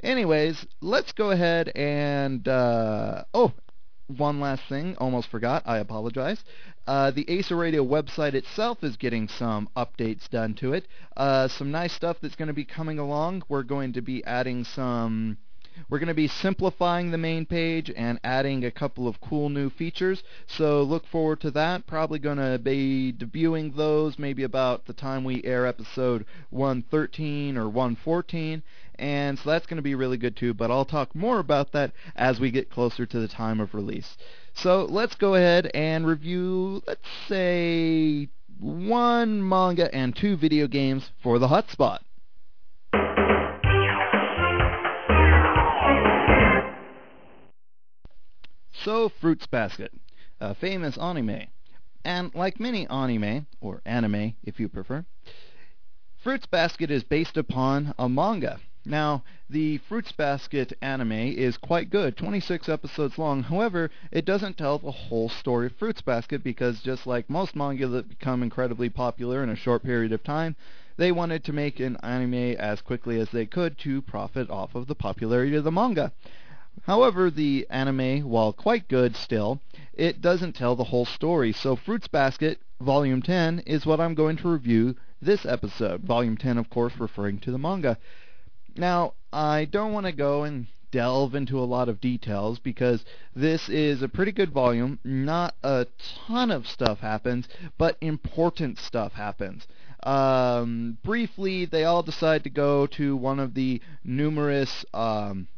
Anyways, 0.00 0.64
let's 0.80 1.10
go 1.10 1.32
ahead 1.32 1.72
and 1.74 2.46
uh, 2.46 3.24
oh, 3.34 3.52
one 4.08 4.40
last 4.40 4.62
thing, 4.68 4.96
almost 4.98 5.28
forgot. 5.28 5.62
I 5.66 5.78
apologize. 5.78 6.44
Uh, 6.86 7.10
the 7.10 7.24
ASO 7.24 7.58
Radio 7.58 7.84
website 7.84 8.34
itself 8.34 8.84
is 8.84 8.96
getting 8.96 9.28
some 9.28 9.68
updates 9.76 10.28
done 10.28 10.54
to 10.54 10.72
it. 10.72 10.86
Uh, 11.16 11.48
some 11.48 11.70
nice 11.70 11.92
stuff 11.92 12.18
that's 12.20 12.36
going 12.36 12.48
to 12.48 12.54
be 12.54 12.64
coming 12.64 12.98
along. 12.98 13.42
We're 13.48 13.62
going 13.62 13.92
to 13.94 14.02
be 14.02 14.24
adding 14.24 14.64
some 14.64 15.38
we're 15.90 15.98
going 15.98 16.08
to 16.08 16.14
be 16.14 16.28
simplifying 16.28 17.10
the 17.10 17.18
main 17.18 17.44
page 17.44 17.90
and 17.94 18.18
adding 18.24 18.64
a 18.64 18.70
couple 18.70 19.06
of 19.06 19.20
cool 19.20 19.50
new 19.50 19.68
features, 19.68 20.22
so 20.46 20.82
look 20.82 21.06
forward 21.06 21.40
to 21.42 21.50
that. 21.50 21.86
Probably 21.86 22.18
going 22.18 22.38
to 22.38 22.58
be 22.58 23.12
debuting 23.12 23.76
those 23.76 24.18
maybe 24.18 24.42
about 24.42 24.86
the 24.86 24.94
time 24.94 25.22
we 25.22 25.44
air 25.44 25.66
episode 25.66 26.24
113 26.48 27.58
or 27.58 27.68
114, 27.68 28.62
and 28.98 29.38
so 29.38 29.50
that's 29.50 29.66
going 29.66 29.76
to 29.76 29.82
be 29.82 29.94
really 29.94 30.16
good 30.16 30.36
too, 30.36 30.54
but 30.54 30.70
I'll 30.70 30.84
talk 30.84 31.14
more 31.14 31.38
about 31.38 31.72
that 31.72 31.92
as 32.14 32.40
we 32.40 32.50
get 32.50 32.70
closer 32.70 33.06
to 33.06 33.18
the 33.18 33.28
time 33.28 33.60
of 33.60 33.74
release. 33.74 34.16
So 34.54 34.84
let's 34.84 35.14
go 35.14 35.34
ahead 35.34 35.70
and 35.74 36.06
review, 36.06 36.82
let's 36.86 37.08
say, 37.28 38.28
one 38.58 39.46
manga 39.46 39.94
and 39.94 40.16
two 40.16 40.36
video 40.36 40.66
games 40.66 41.10
for 41.22 41.38
the 41.38 41.48
hotspot. 41.48 42.00
So, 48.72 49.08
Fruits 49.20 49.46
Basket, 49.46 49.92
a 50.40 50.54
famous 50.54 50.96
anime. 50.96 51.48
And 52.04 52.32
like 52.36 52.60
many 52.60 52.86
anime, 52.88 53.46
or 53.60 53.82
anime 53.84 54.34
if 54.44 54.60
you 54.60 54.68
prefer, 54.68 55.04
Fruits 56.22 56.46
Basket 56.46 56.90
is 56.90 57.02
based 57.02 57.36
upon 57.36 57.94
a 57.98 58.08
manga. 58.08 58.60
Now, 58.88 59.24
the 59.50 59.78
Fruits 59.78 60.12
Basket 60.12 60.72
anime 60.80 61.10
is 61.10 61.56
quite 61.56 61.90
good, 61.90 62.16
26 62.16 62.68
episodes 62.68 63.18
long. 63.18 63.42
However, 63.42 63.90
it 64.12 64.24
doesn't 64.24 64.56
tell 64.56 64.78
the 64.78 64.92
whole 64.92 65.28
story 65.28 65.66
of 65.66 65.72
Fruits 65.72 66.02
Basket 66.02 66.44
because 66.44 66.82
just 66.82 67.04
like 67.04 67.28
most 67.28 67.56
manga 67.56 67.88
that 67.88 68.08
become 68.08 68.44
incredibly 68.44 68.88
popular 68.88 69.42
in 69.42 69.48
a 69.48 69.56
short 69.56 69.82
period 69.82 70.12
of 70.12 70.22
time, 70.22 70.54
they 70.96 71.10
wanted 71.10 71.42
to 71.42 71.52
make 71.52 71.80
an 71.80 71.96
anime 72.04 72.54
as 72.60 72.80
quickly 72.80 73.18
as 73.18 73.30
they 73.30 73.44
could 73.44 73.76
to 73.78 74.02
profit 74.02 74.48
off 74.50 74.76
of 74.76 74.86
the 74.86 74.94
popularity 74.94 75.56
of 75.56 75.64
the 75.64 75.72
manga. 75.72 76.12
However, 76.82 77.28
the 77.28 77.66
anime, 77.68 78.20
while 78.20 78.52
quite 78.52 78.86
good 78.86 79.16
still, 79.16 79.60
it 79.94 80.20
doesn't 80.20 80.52
tell 80.52 80.76
the 80.76 80.84
whole 80.84 81.06
story. 81.06 81.50
So 81.50 81.74
Fruits 81.74 82.06
Basket 82.06 82.60
Volume 82.80 83.20
10 83.20 83.64
is 83.66 83.84
what 83.84 84.00
I'm 84.00 84.14
going 84.14 84.36
to 84.36 84.48
review 84.48 84.94
this 85.20 85.44
episode. 85.44 86.02
Volume 86.02 86.36
10, 86.36 86.56
of 86.56 86.70
course, 86.70 86.92
referring 87.00 87.40
to 87.40 87.50
the 87.50 87.58
manga. 87.58 87.98
Now, 88.78 89.14
I 89.32 89.64
don't 89.64 89.92
want 89.92 90.06
to 90.06 90.12
go 90.12 90.44
and 90.44 90.66
delve 90.90 91.34
into 91.34 91.58
a 91.58 91.64
lot 91.64 91.88
of 91.88 92.00
details 92.00 92.58
because 92.58 93.04
this 93.34 93.68
is 93.68 94.02
a 94.02 94.08
pretty 94.08 94.32
good 94.32 94.52
volume. 94.52 94.98
Not 95.04 95.54
a 95.62 95.86
ton 96.26 96.50
of 96.50 96.66
stuff 96.66 97.00
happens, 97.00 97.48
but 97.78 97.96
important 98.00 98.78
stuff 98.78 99.12
happens. 99.12 99.66
Um, 100.02 100.98
briefly, 101.02 101.64
they 101.64 101.84
all 101.84 102.02
decide 102.02 102.44
to 102.44 102.50
go 102.50 102.86
to 102.88 103.16
one 103.16 103.40
of 103.40 103.54
the 103.54 103.80
numerous 104.04 104.84
um, 104.94 105.48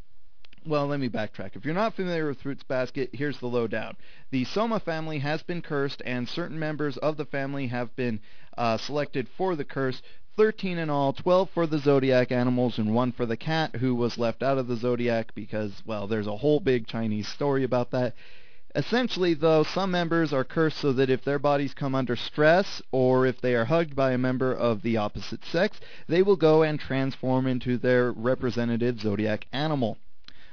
well, 0.65 0.87
let 0.87 0.99
me 0.99 1.09
backtrack. 1.09 1.55
If 1.55 1.65
you're 1.65 1.73
not 1.73 1.95
familiar 1.95 2.27
with 2.27 2.41
Fruits 2.41 2.63
Basket, 2.63 3.09
here's 3.13 3.39
the 3.39 3.47
lowdown. 3.47 3.95
The 4.29 4.43
Soma 4.43 4.79
family 4.79 5.19
has 5.19 5.41
been 5.41 5.61
cursed, 5.61 6.01
and 6.05 6.27
certain 6.27 6.59
members 6.59 6.97
of 6.97 7.17
the 7.17 7.25
family 7.25 7.67
have 7.67 7.95
been 7.95 8.19
uh, 8.57 8.77
selected 8.77 9.27
for 9.37 9.55
the 9.55 9.63
curse. 9.65 10.01
13 10.39 10.77
in 10.77 10.89
all, 10.89 11.11
12 11.11 11.49
for 11.49 11.67
the 11.67 11.79
zodiac 11.79 12.31
animals, 12.31 12.77
and 12.77 12.95
one 12.95 13.11
for 13.11 13.25
the 13.25 13.35
cat, 13.35 13.75
who 13.75 13.93
was 13.93 14.17
left 14.17 14.41
out 14.41 14.57
of 14.57 14.69
the 14.69 14.77
zodiac 14.77 15.35
because, 15.35 15.83
well, 15.85 16.07
there's 16.07 16.27
a 16.27 16.37
whole 16.37 16.61
big 16.61 16.87
Chinese 16.87 17.27
story 17.27 17.65
about 17.65 17.91
that. 17.91 18.15
Essentially, 18.73 19.33
though, 19.33 19.63
some 19.63 19.91
members 19.91 20.31
are 20.31 20.45
cursed 20.45 20.77
so 20.77 20.93
that 20.93 21.09
if 21.09 21.25
their 21.25 21.39
bodies 21.39 21.73
come 21.73 21.93
under 21.93 22.15
stress 22.15 22.81
or 22.89 23.25
if 23.25 23.41
they 23.41 23.53
are 23.53 23.65
hugged 23.65 23.97
by 23.97 24.13
a 24.13 24.17
member 24.17 24.53
of 24.53 24.81
the 24.81 24.95
opposite 24.95 25.43
sex, 25.43 25.77
they 26.07 26.21
will 26.21 26.37
go 26.37 26.63
and 26.63 26.79
transform 26.79 27.45
into 27.45 27.77
their 27.77 28.13
representative 28.13 29.01
zodiac 29.01 29.45
animal. 29.51 29.97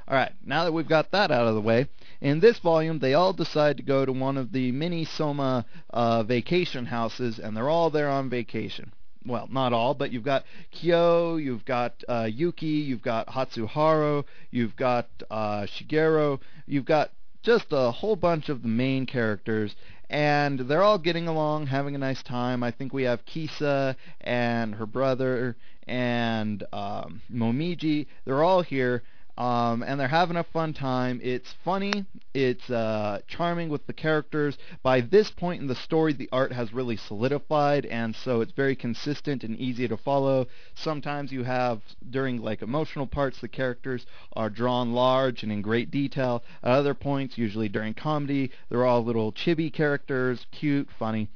All 0.08 0.16
right, 0.16 0.32
now 0.44 0.64
that 0.64 0.72
we've 0.72 0.88
got 0.88 1.12
that 1.12 1.30
out 1.30 1.46
of 1.46 1.54
the 1.54 1.60
way, 1.60 1.86
in 2.20 2.40
this 2.40 2.58
volume 2.58 2.98
they 2.98 3.14
all 3.14 3.32
decide 3.32 3.76
to 3.76 3.84
go 3.84 4.04
to 4.04 4.12
one 4.12 4.36
of 4.36 4.50
the 4.50 4.72
mini 4.72 5.04
Soma 5.04 5.64
uh, 5.90 6.24
vacation 6.24 6.86
houses, 6.86 7.38
and 7.38 7.56
they're 7.56 7.70
all 7.70 7.90
there 7.90 8.10
on 8.10 8.28
vacation. 8.28 8.90
Well, 9.26 9.48
not 9.50 9.72
all, 9.72 9.94
but 9.94 10.12
you've 10.12 10.22
got 10.24 10.44
Kyo, 10.70 11.36
you've 11.36 11.64
got 11.64 12.04
uh, 12.08 12.28
Yuki, 12.32 12.66
you've 12.66 13.02
got 13.02 13.26
Hatsuharu, 13.26 14.24
you've 14.50 14.76
got 14.76 15.08
uh, 15.30 15.62
Shigure, 15.62 16.38
you've 16.66 16.84
got 16.84 17.10
just 17.42 17.66
a 17.70 17.90
whole 17.90 18.16
bunch 18.16 18.48
of 18.48 18.62
the 18.62 18.68
main 18.68 19.04
characters, 19.06 19.74
and 20.08 20.60
they're 20.60 20.82
all 20.82 20.98
getting 20.98 21.26
along, 21.26 21.66
having 21.66 21.94
a 21.94 21.98
nice 21.98 22.22
time. 22.22 22.62
I 22.62 22.70
think 22.70 22.92
we 22.92 23.02
have 23.04 23.26
Kisa 23.26 23.96
and 24.20 24.74
her 24.76 24.86
brother 24.86 25.56
and 25.86 26.62
um, 26.72 27.20
Momiji. 27.32 28.06
They're 28.24 28.44
all 28.44 28.62
here 28.62 29.02
Um, 29.38 29.82
and 29.82 30.00
they're 30.00 30.08
having 30.08 30.38
a 30.38 30.44
fun 30.44 30.72
time. 30.72 31.20
It's 31.22 31.54
funny. 31.62 32.06
It's 32.32 32.70
uh, 32.70 33.20
charming 33.28 33.68
with 33.68 33.86
the 33.86 33.92
characters. 33.92 34.56
By 34.82 35.02
this 35.02 35.30
point 35.30 35.60
in 35.60 35.66
the 35.66 35.74
story, 35.74 36.14
the 36.14 36.28
art 36.32 36.52
has 36.52 36.72
really 36.72 36.96
solidified, 36.96 37.84
and 37.86 38.16
so 38.16 38.40
it's 38.40 38.52
very 38.52 38.74
consistent 38.74 39.44
and 39.44 39.58
easy 39.58 39.88
to 39.88 39.96
follow. 39.98 40.46
Sometimes 40.74 41.32
you 41.32 41.44
have, 41.44 41.82
during 42.08 42.40
like 42.40 42.62
emotional 42.62 43.06
parts, 43.06 43.40
the 43.40 43.48
characters 43.48 44.06
are 44.32 44.48
drawn 44.48 44.92
large 44.92 45.42
and 45.42 45.52
in 45.52 45.60
great 45.60 45.90
detail. 45.90 46.42
At 46.62 46.70
other 46.70 46.94
points, 46.94 47.36
usually 47.36 47.68
during 47.68 47.92
comedy, 47.92 48.50
they're 48.70 48.86
all 48.86 49.04
little 49.04 49.32
chibi 49.32 49.70
characters, 49.70 50.46
cute, 50.50 50.88
funny. 50.98 51.28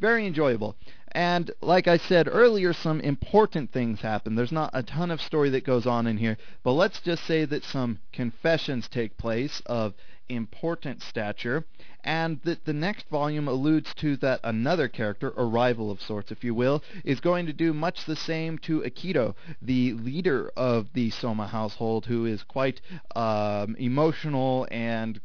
Very 0.00 0.26
enjoyable. 0.26 0.76
And 1.14 1.52
like 1.60 1.86
I 1.86 1.96
said 1.96 2.28
earlier, 2.28 2.72
some 2.72 3.00
important 3.00 3.70
things 3.70 4.00
happen. 4.00 4.34
There's 4.34 4.50
not 4.50 4.70
a 4.72 4.82
ton 4.82 5.12
of 5.12 5.20
story 5.20 5.48
that 5.50 5.64
goes 5.64 5.86
on 5.86 6.08
in 6.08 6.16
here, 6.16 6.36
but 6.64 6.72
let's 6.72 7.00
just 7.00 7.24
say 7.24 7.44
that 7.44 7.62
some 7.62 8.00
confessions 8.12 8.88
take 8.88 9.16
place 9.16 9.62
of 9.66 9.94
important 10.28 11.02
stature, 11.02 11.64
and 12.02 12.40
that 12.42 12.64
the 12.64 12.72
next 12.72 13.08
volume 13.10 13.46
alludes 13.46 13.94
to 13.94 14.16
that 14.16 14.40
another 14.42 14.88
character, 14.88 15.32
a 15.36 15.44
rival 15.44 15.90
of 15.90 16.00
sorts, 16.00 16.32
if 16.32 16.42
you 16.42 16.54
will, 16.54 16.82
is 17.04 17.20
going 17.20 17.46
to 17.46 17.52
do 17.52 17.72
much 17.72 18.06
the 18.06 18.16
same 18.16 18.58
to 18.58 18.80
Akito, 18.80 19.34
the 19.62 19.92
leader 19.92 20.50
of 20.56 20.88
the 20.94 21.10
Soma 21.10 21.46
household, 21.46 22.06
who 22.06 22.26
is 22.26 22.42
quite 22.42 22.80
um, 23.14 23.76
emotional 23.78 24.66
and 24.70 25.20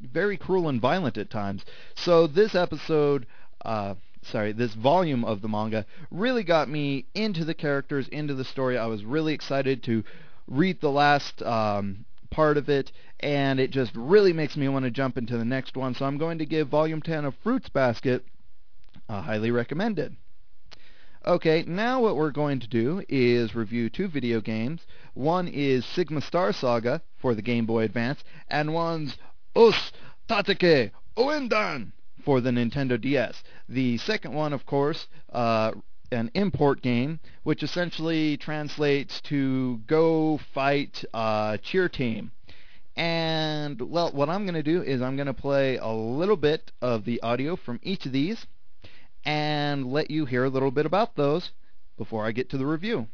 very 0.00 0.36
cruel 0.36 0.68
and 0.68 0.80
violent 0.80 1.16
at 1.16 1.30
times. 1.30 1.64
So 1.94 2.26
this 2.26 2.54
episode... 2.54 3.26
Uh, 3.64 3.94
sorry, 4.22 4.52
this 4.52 4.74
volume 4.74 5.24
of 5.24 5.42
the 5.42 5.48
manga 5.48 5.86
really 6.10 6.44
got 6.44 6.68
me 6.68 7.06
into 7.14 7.44
the 7.44 7.54
characters, 7.54 8.08
into 8.08 8.34
the 8.34 8.44
story. 8.44 8.78
I 8.78 8.86
was 8.86 9.04
really 9.04 9.34
excited 9.34 9.82
to 9.84 10.04
read 10.46 10.80
the 10.80 10.90
last 10.90 11.42
um, 11.42 12.04
part 12.30 12.56
of 12.56 12.68
it, 12.68 12.92
and 13.20 13.60
it 13.60 13.70
just 13.70 13.92
really 13.94 14.32
makes 14.32 14.56
me 14.56 14.68
want 14.68 14.84
to 14.84 14.90
jump 14.90 15.16
into 15.16 15.36
the 15.36 15.44
next 15.44 15.76
one. 15.76 15.94
So 15.94 16.04
I'm 16.04 16.18
going 16.18 16.38
to 16.38 16.46
give 16.46 16.68
Volume 16.68 17.02
10 17.02 17.24
of 17.24 17.34
Fruits 17.42 17.68
Basket 17.68 18.24
uh, 19.08 19.22
highly 19.22 19.50
recommended. 19.50 20.16
Okay, 21.24 21.62
now 21.68 22.00
what 22.00 22.16
we're 22.16 22.32
going 22.32 22.58
to 22.60 22.66
do 22.66 23.02
is 23.08 23.54
review 23.54 23.88
two 23.88 24.08
video 24.08 24.40
games. 24.40 24.80
One 25.14 25.46
is 25.46 25.84
Sigma 25.86 26.20
Star 26.20 26.52
Saga 26.52 27.00
for 27.20 27.34
the 27.34 27.42
Game 27.42 27.64
Boy 27.64 27.84
Advance, 27.84 28.24
and 28.48 28.74
one's 28.74 29.16
Us 29.54 29.92
Tateke 30.28 30.90
Ouendan 31.16 31.92
for 32.24 32.40
the 32.40 32.50
Nintendo 32.50 33.00
DS. 33.00 33.42
The 33.68 33.98
second 33.98 34.34
one, 34.34 34.52
of 34.52 34.66
course, 34.66 35.06
uh, 35.32 35.72
an 36.10 36.30
import 36.34 36.82
game, 36.82 37.20
which 37.42 37.62
essentially 37.62 38.36
translates 38.36 39.20
to 39.22 39.78
go 39.86 40.38
fight 40.52 41.04
uh, 41.14 41.56
cheer 41.58 41.88
team. 41.88 42.32
And, 42.94 43.80
well, 43.80 44.12
what 44.12 44.28
I'm 44.28 44.44
going 44.44 44.54
to 44.54 44.62
do 44.62 44.82
is 44.82 45.00
I'm 45.00 45.16
going 45.16 45.26
to 45.26 45.34
play 45.34 45.78
a 45.78 45.88
little 45.88 46.36
bit 46.36 46.72
of 46.82 47.04
the 47.04 47.22
audio 47.22 47.56
from 47.56 47.80
each 47.82 48.04
of 48.04 48.12
these 48.12 48.46
and 49.24 49.90
let 49.90 50.10
you 50.10 50.26
hear 50.26 50.44
a 50.44 50.50
little 50.50 50.70
bit 50.70 50.84
about 50.84 51.16
those 51.16 51.52
before 51.96 52.26
I 52.26 52.32
get 52.32 52.50
to 52.50 52.58
the 52.58 52.66
review. 52.66 53.08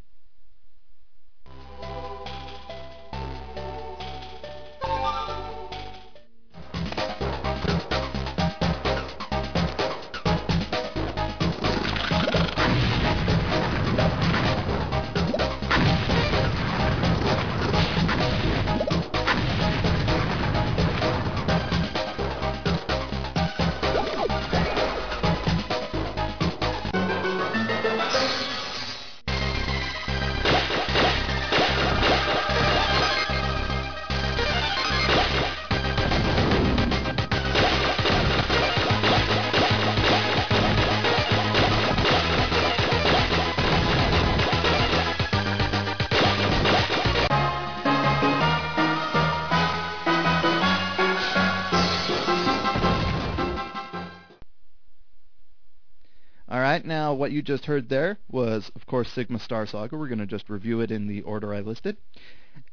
All 56.50 56.60
right, 56.60 56.82
now 56.82 57.12
what 57.12 57.30
you 57.30 57.42
just 57.42 57.66
heard 57.66 57.90
there 57.90 58.18
was, 58.30 58.70
of 58.74 58.86
course, 58.86 59.12
Sigma 59.12 59.38
Star 59.38 59.66
Saga. 59.66 59.98
We're 59.98 60.08
going 60.08 60.18
to 60.18 60.26
just 60.26 60.48
review 60.48 60.80
it 60.80 60.90
in 60.90 61.06
the 61.06 61.20
order 61.20 61.52
I 61.52 61.60
listed. 61.60 61.98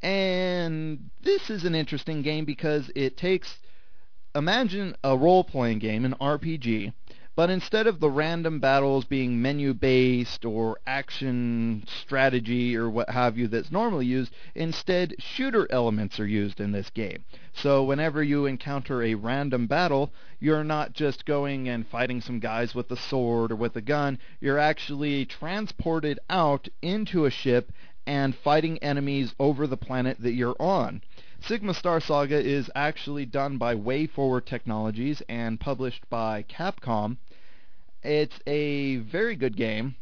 And 0.02 1.10
this 1.24 1.50
is 1.50 1.66
an 1.66 1.76
interesting 1.76 2.22
game 2.22 2.46
because 2.46 2.90
it 2.96 3.18
takes, 3.18 3.58
imagine 4.34 4.96
a 5.04 5.18
role-playing 5.18 5.80
game, 5.80 6.06
an 6.06 6.16
RPG, 6.22 6.94
but 7.36 7.50
instead 7.50 7.86
of 7.86 8.00
the 8.00 8.10
random 8.10 8.60
battles 8.60 9.04
being 9.04 9.42
menu-based 9.42 10.46
or 10.46 10.80
action 10.88 11.84
strategy 11.86 12.78
or 12.78 12.90
what 12.90 13.10
have 13.10 13.38
you 13.38 13.48
that's 13.48 13.72
normally 13.72 14.06
used, 14.06 14.32
instead 14.56 15.14
shooter 15.20 15.68
elements 15.70 16.18
are 16.20 16.26
used 16.26 16.62
in 16.62 16.72
this 16.72 16.90
game. 16.90 17.24
So 17.54 17.84
whenever 17.84 18.24
you 18.24 18.46
encounter 18.46 19.04
a 19.04 19.16
random 19.16 19.68
battle, 19.68 20.12
you're 20.40 20.64
not 20.64 20.94
just 20.94 21.26
going 21.26 21.68
and 21.68 21.86
fighting 21.86 22.22
some 22.22 22.40
guys 22.40 22.74
with 22.74 22.90
a 22.92 22.98
sword 22.98 23.52
or 23.52 23.56
with 23.58 23.76
a 23.76 23.82
gun. 23.82 24.18
You're 24.40 24.60
actually 24.60 25.26
transported 25.26 26.20
out 26.30 26.70
into 26.82 27.26
a 27.26 27.30
ship 27.30 27.72
and 28.08 28.36
fighting 28.36 28.78
enemies 28.80 29.34
over 29.40 29.68
the 29.68 29.78
planet 29.78 30.18
that 30.20 30.34
you're 30.34 30.56
on. 30.60 31.02
Sigma 31.42 31.74
Star 31.74 32.00
Saga 32.00 32.40
is 32.40 32.72
actually 32.76 33.26
done 33.26 33.58
by 33.58 33.76
WayForward 33.76 34.46
Technologies 34.46 35.22
and 35.28 35.60
published 35.60 36.10
by 36.10 36.44
Capcom. 36.44 37.18
It's 38.06 38.40
a 38.46 38.98
very 38.98 39.36
good 39.36 39.58
game, 39.58 39.96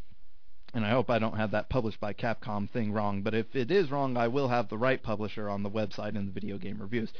and 0.74 0.84
I 0.84 0.90
hope 0.90 1.08
I 1.08 1.18
don't 1.18 1.38
have 1.38 1.52
that 1.52 1.70
published 1.70 2.00
by 2.00 2.12
Capcom 2.12 2.68
thing 2.68 2.92
wrong, 2.92 3.22
but 3.22 3.32
if 3.32 3.56
it 3.56 3.70
is 3.70 3.90
wrong, 3.90 4.18
I 4.18 4.28
will 4.28 4.48
have 4.48 4.68
the 4.68 4.76
right 4.76 5.02
publisher 5.02 5.48
on 5.48 5.62
the 5.62 5.70
website 5.70 6.14
in 6.14 6.26
the 6.26 6.32
video 6.32 6.58
game 6.58 6.76
reviews. 6.82 7.10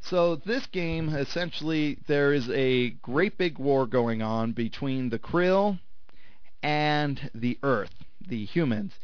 So 0.00 0.36
this 0.36 0.64
game, 0.68 1.10
essentially, 1.10 1.98
there 2.06 2.32
is 2.32 2.48
a 2.48 2.92
great 3.02 3.36
big 3.36 3.58
war 3.58 3.86
going 3.86 4.22
on 4.22 4.52
between 4.52 5.10
the 5.10 5.18
Krill 5.18 5.78
and 6.62 7.30
the 7.34 7.58
Earth, 7.62 7.92
the 8.26 8.46
humans 8.46 8.94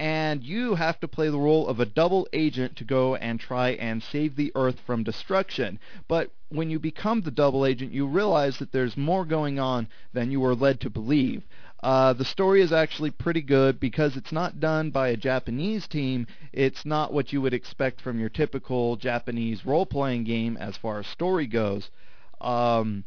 and 0.00 0.42
you 0.42 0.76
have 0.76 0.98
to 0.98 1.06
play 1.06 1.28
the 1.28 1.38
role 1.38 1.68
of 1.68 1.78
a 1.78 1.84
double 1.84 2.26
agent 2.32 2.74
to 2.74 2.84
go 2.84 3.16
and 3.16 3.38
try 3.38 3.72
and 3.72 4.02
save 4.02 4.34
the 4.34 4.50
Earth 4.54 4.80
from 4.86 5.04
destruction. 5.04 5.78
But 6.08 6.30
when 6.48 6.70
you 6.70 6.78
become 6.78 7.20
the 7.20 7.30
double 7.30 7.66
agent, 7.66 7.92
you 7.92 8.06
realize 8.06 8.56
that 8.58 8.72
there's 8.72 8.96
more 8.96 9.26
going 9.26 9.58
on 9.58 9.88
than 10.14 10.30
you 10.30 10.40
were 10.40 10.54
led 10.54 10.80
to 10.80 10.88
believe. 10.88 11.42
Uh, 11.82 12.14
the 12.14 12.24
story 12.24 12.62
is 12.62 12.72
actually 12.72 13.10
pretty 13.10 13.42
good 13.42 13.78
because 13.78 14.16
it's 14.16 14.32
not 14.32 14.58
done 14.58 14.90
by 14.90 15.08
a 15.08 15.18
Japanese 15.18 15.86
team. 15.86 16.26
It's 16.50 16.86
not 16.86 17.12
what 17.12 17.30
you 17.30 17.42
would 17.42 17.54
expect 17.54 18.00
from 18.00 18.18
your 18.18 18.30
typical 18.30 18.96
Japanese 18.96 19.66
role-playing 19.66 20.24
game 20.24 20.56
as 20.56 20.78
far 20.78 21.00
as 21.00 21.06
story 21.08 21.46
goes. 21.46 21.90
Um, 22.40 23.04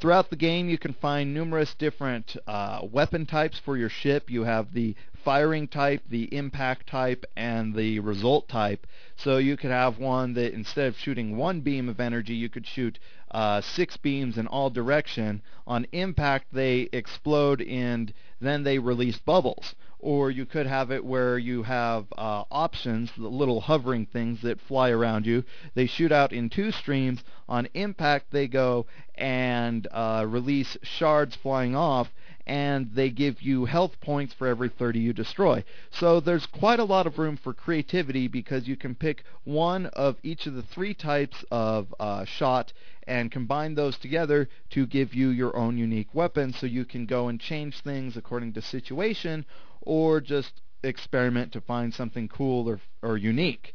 throughout 0.00 0.30
the 0.30 0.36
game, 0.36 0.68
you 0.68 0.78
can 0.78 0.94
find 0.94 1.32
numerous 1.32 1.74
different 1.74 2.36
uh, 2.48 2.80
weapon 2.90 3.24
types 3.24 3.60
for 3.60 3.76
your 3.76 3.88
ship. 3.88 4.30
You 4.30 4.42
have 4.42 4.72
the 4.72 4.96
firing 5.24 5.66
type, 5.66 6.02
the 6.08 6.24
impact 6.36 6.86
type, 6.86 7.24
and 7.34 7.74
the 7.74 7.98
result 8.00 8.46
type. 8.46 8.86
So 9.16 9.38
you 9.38 9.56
could 9.56 9.70
have 9.70 9.98
one 9.98 10.34
that 10.34 10.52
instead 10.52 10.88
of 10.88 10.98
shooting 10.98 11.36
one 11.36 11.60
beam 11.60 11.88
of 11.88 11.98
energy, 11.98 12.34
you 12.34 12.50
could 12.50 12.66
shoot 12.66 12.98
uh, 13.30 13.60
six 13.62 13.96
beams 13.96 14.36
in 14.36 14.46
all 14.46 14.70
direction. 14.70 15.42
On 15.66 15.86
impact, 15.92 16.48
they 16.52 16.88
explode 16.92 17.62
and 17.62 18.12
then 18.40 18.62
they 18.62 18.78
release 18.78 19.18
bubbles. 19.18 19.74
Or 19.98 20.30
you 20.30 20.44
could 20.44 20.66
have 20.66 20.90
it 20.90 21.02
where 21.02 21.38
you 21.38 21.62
have 21.62 22.04
uh, 22.18 22.44
options, 22.50 23.10
the 23.16 23.28
little 23.28 23.62
hovering 23.62 24.04
things 24.04 24.42
that 24.42 24.60
fly 24.60 24.90
around 24.90 25.24
you. 25.24 25.44
They 25.74 25.86
shoot 25.86 26.12
out 26.12 26.32
in 26.32 26.50
two 26.50 26.70
streams. 26.70 27.24
On 27.48 27.66
impact, 27.72 28.30
they 28.30 28.46
go 28.46 28.84
and 29.14 29.88
uh, 29.90 30.26
release 30.28 30.76
shards 30.82 31.34
flying 31.36 31.74
off 31.74 32.12
and 32.46 32.90
they 32.94 33.10
give 33.10 33.40
you 33.40 33.64
health 33.64 34.00
points 34.00 34.34
for 34.34 34.46
every 34.46 34.68
30 34.68 34.98
you 34.98 35.12
destroy. 35.12 35.64
So 35.90 36.20
there's 36.20 36.46
quite 36.46 36.80
a 36.80 36.84
lot 36.84 37.06
of 37.06 37.18
room 37.18 37.36
for 37.36 37.54
creativity 37.54 38.28
because 38.28 38.68
you 38.68 38.76
can 38.76 38.94
pick 38.94 39.24
one 39.44 39.86
of 39.86 40.16
each 40.22 40.46
of 40.46 40.54
the 40.54 40.62
three 40.62 40.94
types 40.94 41.44
of 41.50 41.94
uh, 41.98 42.24
shot 42.24 42.72
and 43.06 43.30
combine 43.30 43.74
those 43.74 43.98
together 43.98 44.48
to 44.70 44.86
give 44.86 45.14
you 45.14 45.28
your 45.28 45.56
own 45.56 45.78
unique 45.78 46.14
weapon 46.14 46.52
so 46.52 46.66
you 46.66 46.84
can 46.84 47.06
go 47.06 47.28
and 47.28 47.40
change 47.40 47.80
things 47.80 48.16
according 48.16 48.52
to 48.52 48.62
situation 48.62 49.44
or 49.80 50.20
just 50.20 50.60
experiment 50.82 51.52
to 51.52 51.60
find 51.60 51.94
something 51.94 52.28
cool 52.28 52.68
or, 52.68 52.80
or 53.02 53.16
unique. 53.16 53.74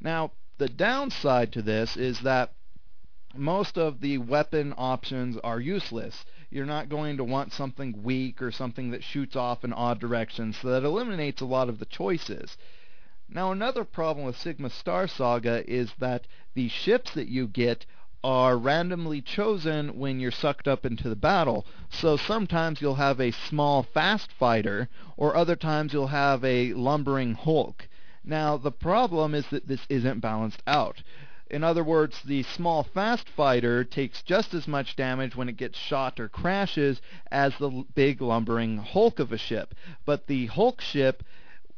Now, 0.00 0.32
the 0.58 0.68
downside 0.68 1.52
to 1.52 1.62
this 1.62 1.96
is 1.96 2.20
that 2.20 2.52
most 3.34 3.76
of 3.76 4.00
the 4.00 4.18
weapon 4.18 4.74
options 4.76 5.36
are 5.44 5.60
useless. 5.60 6.24
You're 6.50 6.64
not 6.64 6.88
going 6.88 7.16
to 7.16 7.24
want 7.24 7.52
something 7.52 8.02
weak 8.02 8.40
or 8.40 8.50
something 8.50 8.90
that 8.92 9.02
shoots 9.02 9.34
off 9.34 9.64
in 9.64 9.72
odd 9.72 9.98
directions, 9.98 10.56
so 10.56 10.68
that 10.70 10.84
eliminates 10.84 11.40
a 11.40 11.46
lot 11.46 11.68
of 11.68 11.78
the 11.78 11.86
choices. 11.86 12.56
Now 13.28 13.50
another 13.50 13.84
problem 13.84 14.24
with 14.24 14.38
Sigma 14.38 14.70
Star 14.70 15.08
Saga 15.08 15.68
is 15.68 15.92
that 15.98 16.26
the 16.54 16.68
ships 16.68 17.12
that 17.14 17.28
you 17.28 17.48
get 17.48 17.84
are 18.22 18.56
randomly 18.56 19.20
chosen 19.20 19.98
when 19.98 20.20
you're 20.20 20.30
sucked 20.30 20.68
up 20.68 20.86
into 20.86 21.08
the 21.08 21.16
battle. 21.16 21.66
So 21.88 22.16
sometimes 22.16 22.80
you'll 22.80 22.94
have 22.94 23.20
a 23.20 23.32
small 23.32 23.82
fast 23.82 24.30
fighter, 24.32 24.88
or 25.16 25.36
other 25.36 25.56
times 25.56 25.92
you'll 25.92 26.08
have 26.08 26.44
a 26.44 26.72
lumbering 26.74 27.34
Hulk. 27.34 27.88
Now 28.24 28.56
the 28.56 28.72
problem 28.72 29.34
is 29.34 29.46
that 29.48 29.66
this 29.68 29.86
isn't 29.88 30.20
balanced 30.20 30.62
out. 30.66 31.02
In 31.48 31.62
other 31.62 31.84
words, 31.84 32.22
the 32.22 32.42
small 32.42 32.82
fast 32.82 33.28
fighter 33.28 33.84
takes 33.84 34.22
just 34.22 34.52
as 34.52 34.66
much 34.66 34.96
damage 34.96 35.36
when 35.36 35.48
it 35.48 35.56
gets 35.56 35.78
shot 35.78 36.18
or 36.18 36.28
crashes 36.28 37.00
as 37.30 37.56
the 37.58 37.84
big 37.94 38.20
lumbering 38.20 38.78
Hulk 38.78 39.20
of 39.20 39.30
a 39.30 39.38
ship. 39.38 39.74
But 40.04 40.26
the 40.26 40.46
Hulk 40.46 40.80
ship 40.80 41.22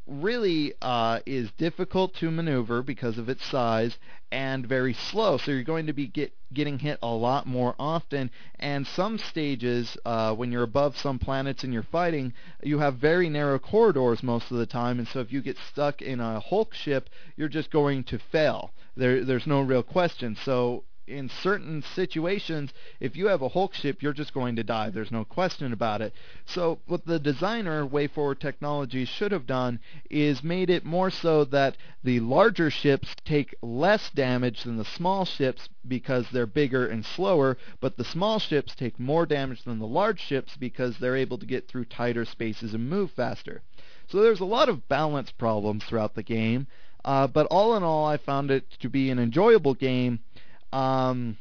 really 0.08 0.72
uh, 0.80 1.20
is 1.26 1.50
difficult 1.52 2.14
to 2.14 2.30
maneuver 2.30 2.82
because 2.82 3.18
of 3.18 3.28
its 3.28 3.44
size 3.44 3.98
and 4.32 4.66
very 4.66 4.94
slow. 4.94 5.36
So 5.36 5.50
you're 5.50 5.62
going 5.62 5.86
to 5.86 5.92
be 5.92 6.06
get, 6.06 6.32
getting 6.52 6.78
hit 6.78 6.98
a 7.02 7.08
lot 7.08 7.46
more 7.46 7.74
often. 7.78 8.30
And 8.58 8.86
some 8.86 9.18
stages, 9.18 9.96
uh, 10.04 10.34
when 10.34 10.50
you're 10.50 10.62
above 10.62 10.96
some 10.96 11.18
planets 11.18 11.62
and 11.62 11.72
you're 11.72 11.82
fighting, 11.82 12.32
you 12.62 12.78
have 12.78 12.96
very 12.96 13.28
narrow 13.28 13.58
corridors 13.58 14.22
most 14.22 14.50
of 14.50 14.56
the 14.56 14.66
time. 14.66 14.98
And 14.98 15.06
so 15.08 15.20
if 15.20 15.32
you 15.32 15.42
get 15.42 15.58
stuck 15.70 16.00
in 16.00 16.20
a 16.20 16.40
Hulk 16.40 16.74
ship, 16.74 17.10
you're 17.36 17.48
just 17.48 17.70
going 17.70 18.04
to 18.04 18.18
fail. 18.18 18.72
There, 18.98 19.24
there's 19.24 19.46
no 19.46 19.60
real 19.60 19.84
question. 19.84 20.36
So 20.44 20.82
in 21.06 21.28
certain 21.28 21.82
situations, 21.82 22.74
if 22.98 23.14
you 23.14 23.28
have 23.28 23.42
a 23.42 23.48
Hulk 23.48 23.72
ship, 23.72 24.02
you're 24.02 24.12
just 24.12 24.34
going 24.34 24.56
to 24.56 24.64
die. 24.64 24.90
There's 24.90 25.12
no 25.12 25.24
question 25.24 25.72
about 25.72 26.02
it. 26.02 26.12
So 26.46 26.80
what 26.86 27.06
the 27.06 27.20
designer, 27.20 27.86
WayForward 27.86 28.40
Technologies, 28.40 29.08
should 29.08 29.30
have 29.30 29.46
done 29.46 29.78
is 30.10 30.42
made 30.42 30.68
it 30.68 30.84
more 30.84 31.10
so 31.10 31.44
that 31.44 31.76
the 32.02 32.18
larger 32.18 32.70
ships 32.70 33.14
take 33.24 33.54
less 33.62 34.10
damage 34.10 34.64
than 34.64 34.76
the 34.76 34.84
small 34.84 35.24
ships 35.24 35.68
because 35.86 36.28
they're 36.30 36.44
bigger 36.44 36.84
and 36.84 37.06
slower, 37.06 37.56
but 37.80 37.96
the 37.96 38.04
small 38.04 38.40
ships 38.40 38.74
take 38.74 38.98
more 38.98 39.26
damage 39.26 39.62
than 39.62 39.78
the 39.78 39.86
large 39.86 40.20
ships 40.20 40.56
because 40.56 40.98
they're 40.98 41.14
able 41.14 41.38
to 41.38 41.46
get 41.46 41.68
through 41.68 41.84
tighter 41.84 42.24
spaces 42.24 42.74
and 42.74 42.90
move 42.90 43.12
faster. 43.12 43.62
So 44.08 44.20
there's 44.22 44.40
a 44.40 44.44
lot 44.44 44.68
of 44.68 44.88
balance 44.88 45.30
problems 45.30 45.84
throughout 45.84 46.16
the 46.16 46.24
game. 46.24 46.66
Uh, 47.08 47.26
but 47.26 47.46
all 47.46 47.74
in 47.74 47.82
all, 47.82 48.04
I 48.04 48.18
found 48.18 48.50
it 48.50 48.64
to 48.80 48.88
be 48.88 49.10
an 49.10 49.18
enjoyable 49.18 49.74
game 49.74 50.20
um, 50.72 51.38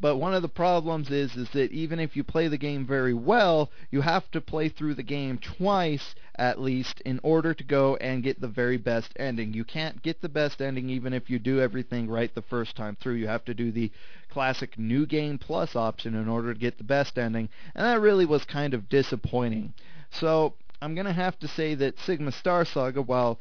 but 0.00 0.16
one 0.16 0.34
of 0.34 0.42
the 0.42 0.48
problems 0.48 1.10
is 1.10 1.36
is 1.36 1.48
that 1.50 1.70
even 1.72 1.98
if 1.98 2.16
you 2.16 2.24
play 2.24 2.48
the 2.48 2.58
game 2.58 2.86
very 2.86 3.14
well, 3.14 3.70
you 3.90 4.00
have 4.00 4.30
to 4.30 4.40
play 4.40 4.68
through 4.68 4.94
the 4.94 5.02
game 5.02 5.38
twice 5.38 6.14
at 6.36 6.60
least 6.60 7.00
in 7.02 7.20
order 7.22 7.54
to 7.54 7.64
go 7.64 7.96
and 7.96 8.22
get 8.22 8.40
the 8.40 8.48
very 8.48 8.76
best 8.76 9.12
ending. 9.16 9.52
You 9.52 9.64
can't 9.64 10.02
get 10.02 10.20
the 10.20 10.28
best 10.28 10.60
ending 10.60 10.88
even 10.90 11.12
if 11.12 11.30
you 11.30 11.38
do 11.38 11.60
everything 11.60 12.08
right 12.08 12.34
the 12.34 12.42
first 12.42 12.76
time 12.76 12.96
through. 12.96 13.14
You 13.14 13.28
have 13.28 13.44
to 13.46 13.54
do 13.54 13.70
the 13.72 13.90
classic 14.30 14.78
new 14.78 15.06
game 15.06 15.38
plus 15.38 15.76
option 15.76 16.14
in 16.14 16.28
order 16.28 16.52
to 16.52 16.60
get 16.60 16.78
the 16.78 16.84
best 16.84 17.18
ending, 17.18 17.48
and 17.74 17.86
that 17.86 18.00
really 18.00 18.26
was 18.26 18.44
kind 18.44 18.74
of 18.74 18.88
disappointing. 18.88 19.74
So, 20.10 20.54
I'm 20.82 20.94
going 20.94 21.06
to 21.06 21.12
have 21.12 21.38
to 21.38 21.48
say 21.48 21.74
that 21.76 21.98
Sigma 21.98 22.32
Star 22.32 22.64
Saga 22.64 23.00
while 23.00 23.38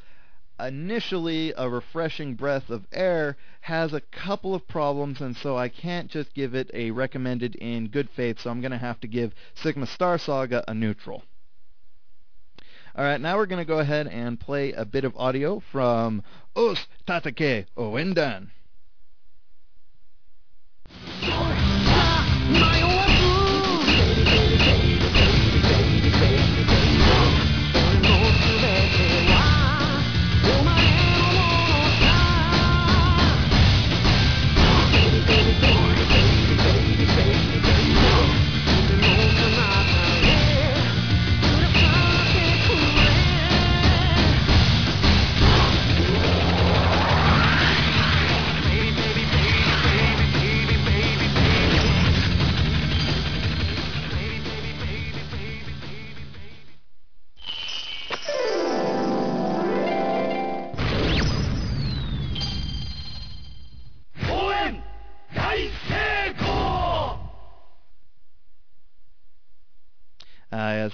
initially 0.59 1.53
a 1.57 1.69
refreshing 1.69 2.35
breath 2.35 2.69
of 2.69 2.85
air 2.91 3.37
has 3.61 3.93
a 3.93 4.01
couple 4.01 4.53
of 4.53 4.67
problems 4.67 5.21
and 5.21 5.35
so 5.35 5.57
I 5.57 5.69
can't 5.69 6.09
just 6.09 6.33
give 6.33 6.53
it 6.53 6.69
a 6.73 6.91
recommended 6.91 7.55
in 7.55 7.87
good 7.87 8.09
faith 8.09 8.39
so 8.39 8.49
I'm 8.49 8.61
going 8.61 8.71
to 8.71 8.77
have 8.77 8.99
to 9.01 9.07
give 9.07 9.33
Sigma 9.55 9.87
Star 9.87 10.17
Saga 10.17 10.63
a 10.67 10.73
neutral. 10.73 11.23
Alright, 12.95 13.21
now 13.21 13.37
we're 13.37 13.47
going 13.47 13.61
to 13.61 13.65
go 13.65 13.79
ahead 13.79 14.07
and 14.07 14.39
play 14.39 14.71
a 14.73 14.85
bit 14.85 15.03
of 15.03 15.17
audio 15.17 15.59
from 15.71 16.21
Osu 16.55 16.85
Tatakae 17.07 17.65
Ouendan. 17.75 18.49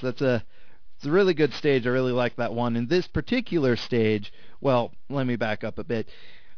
That's 0.01 0.21
a 0.21 0.43
it's 0.97 1.05
a 1.05 1.11
really 1.11 1.33
good 1.33 1.53
stage. 1.53 1.87
I 1.87 1.91
really 1.91 2.11
like 2.11 2.35
that 2.35 2.53
one. 2.53 2.75
In 2.75 2.87
this 2.87 3.07
particular 3.07 3.77
stage, 3.77 4.33
well, 4.59 4.91
let 5.09 5.25
me 5.25 5.37
back 5.37 5.63
up 5.63 5.79
a 5.79 5.83
bit. 5.83 6.09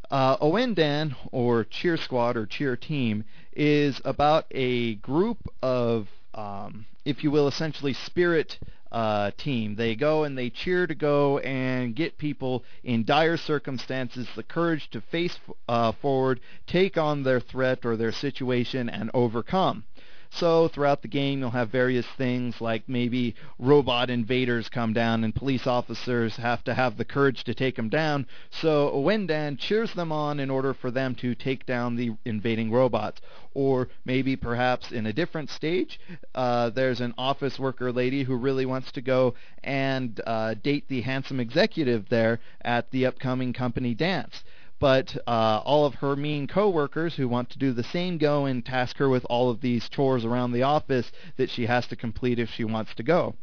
Uh, 0.10 0.36
Ouendan, 0.38 1.16
or 1.32 1.64
Cheer 1.64 1.96
Squad, 1.96 2.36
or 2.36 2.48
Cheer 2.48 2.76
Team, 2.76 3.24
is 3.54 4.02
about 4.04 4.46
a 4.50 4.96
group 4.96 5.38
of, 5.62 6.08
um, 6.34 6.86
if 7.06 7.24
you 7.24 7.30
will, 7.30 7.48
essentially 7.48 7.94
spirit 7.94 8.58
uh, 8.92 9.32
team. 9.38 9.76
They 9.76 9.96
go 9.96 10.24
and 10.24 10.38
they 10.38 10.50
cheer 10.50 10.86
to 10.86 10.96
go 10.96 11.38
and 11.40 11.96
get 11.96 12.18
people 12.18 12.64
in 12.84 13.06
dire 13.06 13.38
circumstances 13.38 14.28
the 14.36 14.44
courage 14.44 14.90
to 14.92 15.02
face 15.02 15.38
uh, 15.70 15.94
forward, 15.94 16.42
take 16.68 16.98
on 16.98 17.24
their 17.24 17.40
threat 17.40 17.86
or 17.86 17.96
their 17.96 18.12
situation, 18.12 18.90
and 18.90 19.12
overcome. 19.14 19.86
So 20.34 20.70
throughout 20.70 21.02
the 21.02 21.10
game, 21.10 21.39
you'll 21.39 21.52
have 21.52 21.70
various 21.70 22.06
things 22.17 22.62
like 22.62 22.88
maybe 22.88 23.36
robot 23.60 24.10
invaders 24.10 24.70
come 24.70 24.94
down 24.94 25.26
and 25.26 25.36
police 25.36 25.67
officers 25.67 26.38
have 26.38 26.63
to 26.63 26.74
have 26.74 26.98
the 26.98 27.04
courage 27.06 27.44
to 27.44 27.54
take 27.54 27.76
them 27.76 27.89
down. 27.89 28.26
So 28.50 28.91
Ouendan 28.91 29.60
cheers 29.60 29.94
them 29.94 30.12
on 30.12 30.39
in 30.39 30.50
order 30.50 30.74
for 30.74 30.89
them 30.89 31.15
to 31.15 31.36
take 31.36 31.65
down 31.65 31.98
the 31.98 32.12
invading 32.24 32.72
robots. 32.72 33.22
Or 33.54 33.89
maybe 34.06 34.38
perhaps 34.38 34.94
in 34.94 35.06
a 35.06 35.13
different 35.13 35.50
stage, 35.50 36.00
uh, 36.34 36.70
there's 36.70 37.02
an 37.02 37.13
office 37.17 37.60
worker 37.60 37.91
lady 37.91 38.24
who 38.24 38.36
really 38.36 38.65
wants 38.65 38.91
to 38.94 39.02
go 39.02 39.34
and 39.63 40.20
uh, 40.26 40.54
date 40.54 40.86
the 40.88 41.02
handsome 41.02 41.41
executive 41.41 42.08
there 42.08 42.39
at 42.62 42.89
the 42.91 43.06
upcoming 43.06 43.52
company 43.52 43.94
dance 43.94 44.44
but 44.82 45.15
uh, 45.28 45.62
all 45.63 45.86
of 45.86 45.94
her 45.94 46.15
mean 46.15 46.48
coworkers 46.48 47.15
who 47.15 47.28
want 47.28 47.52
to 47.52 47.60
do 47.60 47.72
the 47.72 47.84
same 47.84 48.17
go 48.17 48.46
and 48.46 48.65
task 48.65 48.98
her 48.98 49.08
with 49.08 49.24
all 49.30 49.52
of 49.52 49.62
these 49.62 49.88
chores 49.88 50.26
around 50.26 50.52
the 50.52 50.63
office 50.63 51.12
that 51.38 51.52
she 51.52 51.67
has 51.67 51.86
to 51.86 51.96
complete 51.96 52.39
if 52.39 52.50
she 52.50 52.63
wants 52.63 52.96
to 52.96 53.04
go. 53.04 53.36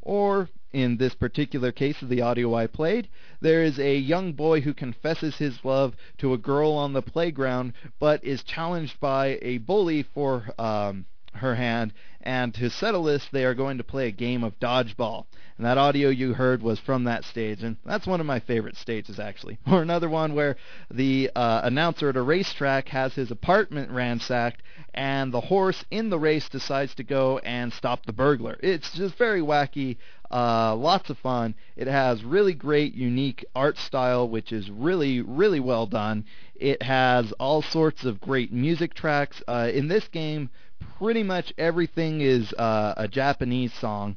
Or, 0.00 0.48
in 0.72 0.96
this 0.96 1.14
particular 1.14 1.70
case 1.70 2.00
of 2.00 2.08
the 2.08 2.22
audio 2.22 2.54
I 2.54 2.66
played, 2.66 3.08
there 3.42 3.62
is 3.62 3.78
a 3.78 3.98
young 3.98 4.32
boy 4.32 4.62
who 4.62 4.72
confesses 4.72 5.36
his 5.36 5.62
love 5.66 5.94
to 6.16 6.32
a 6.32 6.38
girl 6.38 6.72
on 6.72 6.94
the 6.94 7.02
playground, 7.02 7.74
but 7.98 8.24
is 8.24 8.42
challenged 8.42 8.98
by 8.98 9.38
a 9.42 9.58
bully 9.58 10.02
for 10.02 10.48
um, 10.58 11.04
her 11.34 11.56
hand, 11.56 11.92
and 12.26 12.52
to 12.54 12.68
settle 12.68 13.04
this, 13.04 13.28
they 13.30 13.44
are 13.44 13.54
going 13.54 13.78
to 13.78 13.84
play 13.84 14.08
a 14.08 14.10
game 14.10 14.42
of 14.42 14.58
dodgeball. 14.58 15.26
And 15.56 15.64
that 15.64 15.78
audio 15.78 16.08
you 16.08 16.34
heard 16.34 16.60
was 16.60 16.80
from 16.80 17.04
that 17.04 17.24
stage, 17.24 17.62
and 17.62 17.76
that's 17.86 18.06
one 18.06 18.18
of 18.18 18.26
my 18.26 18.40
favorite 18.40 18.76
stages, 18.76 19.20
actually. 19.20 19.58
Or 19.70 19.80
another 19.80 20.08
one 20.08 20.34
where 20.34 20.56
the 20.90 21.30
uh, 21.36 21.60
announcer 21.62 22.08
at 22.08 22.16
a 22.16 22.22
racetrack 22.22 22.88
has 22.88 23.14
his 23.14 23.30
apartment 23.30 23.92
ransacked, 23.92 24.62
and 24.92 25.32
the 25.32 25.40
horse 25.40 25.84
in 25.90 26.10
the 26.10 26.18
race 26.18 26.48
decides 26.48 26.96
to 26.96 27.04
go 27.04 27.38
and 27.38 27.72
stop 27.72 28.04
the 28.04 28.12
burglar. 28.12 28.58
It's 28.60 28.90
just 28.90 29.16
very 29.16 29.40
wacky, 29.40 29.96
uh, 30.30 30.74
lots 30.74 31.10
of 31.10 31.18
fun. 31.18 31.54
It 31.76 31.86
has 31.86 32.24
really 32.24 32.54
great, 32.54 32.94
unique 32.94 33.44
art 33.54 33.78
style, 33.78 34.28
which 34.28 34.52
is 34.52 34.68
really, 34.68 35.20
really 35.20 35.60
well 35.60 35.86
done. 35.86 36.24
It 36.56 36.82
has 36.82 37.32
all 37.32 37.62
sorts 37.62 38.04
of 38.04 38.20
great 38.20 38.52
music 38.52 38.94
tracks. 38.94 39.42
Uh, 39.46 39.70
in 39.72 39.86
this 39.88 40.08
game, 40.08 40.50
pretty 40.98 41.22
much 41.22 41.52
everything 41.58 42.20
is 42.20 42.52
uh, 42.54 42.94
a 42.96 43.08
Japanese 43.08 43.72
song. 43.74 44.16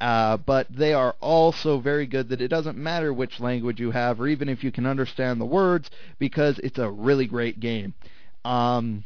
Uh, 0.00 0.36
but 0.36 0.66
they 0.70 0.92
are 0.92 1.14
all 1.20 1.52
so 1.52 1.78
very 1.78 2.06
good 2.06 2.28
that 2.28 2.40
it 2.40 2.48
doesn't 2.48 2.76
matter 2.76 3.12
which 3.12 3.38
language 3.40 3.78
you 3.78 3.92
have 3.92 4.20
or 4.20 4.26
even 4.26 4.48
if 4.48 4.64
you 4.64 4.72
can 4.72 4.86
understand 4.86 5.40
the 5.40 5.44
words 5.46 5.88
because 6.18 6.58
it's 6.58 6.78
a 6.78 6.90
really 6.90 7.26
great 7.26 7.60
game. 7.60 7.94
Um, 8.44 9.04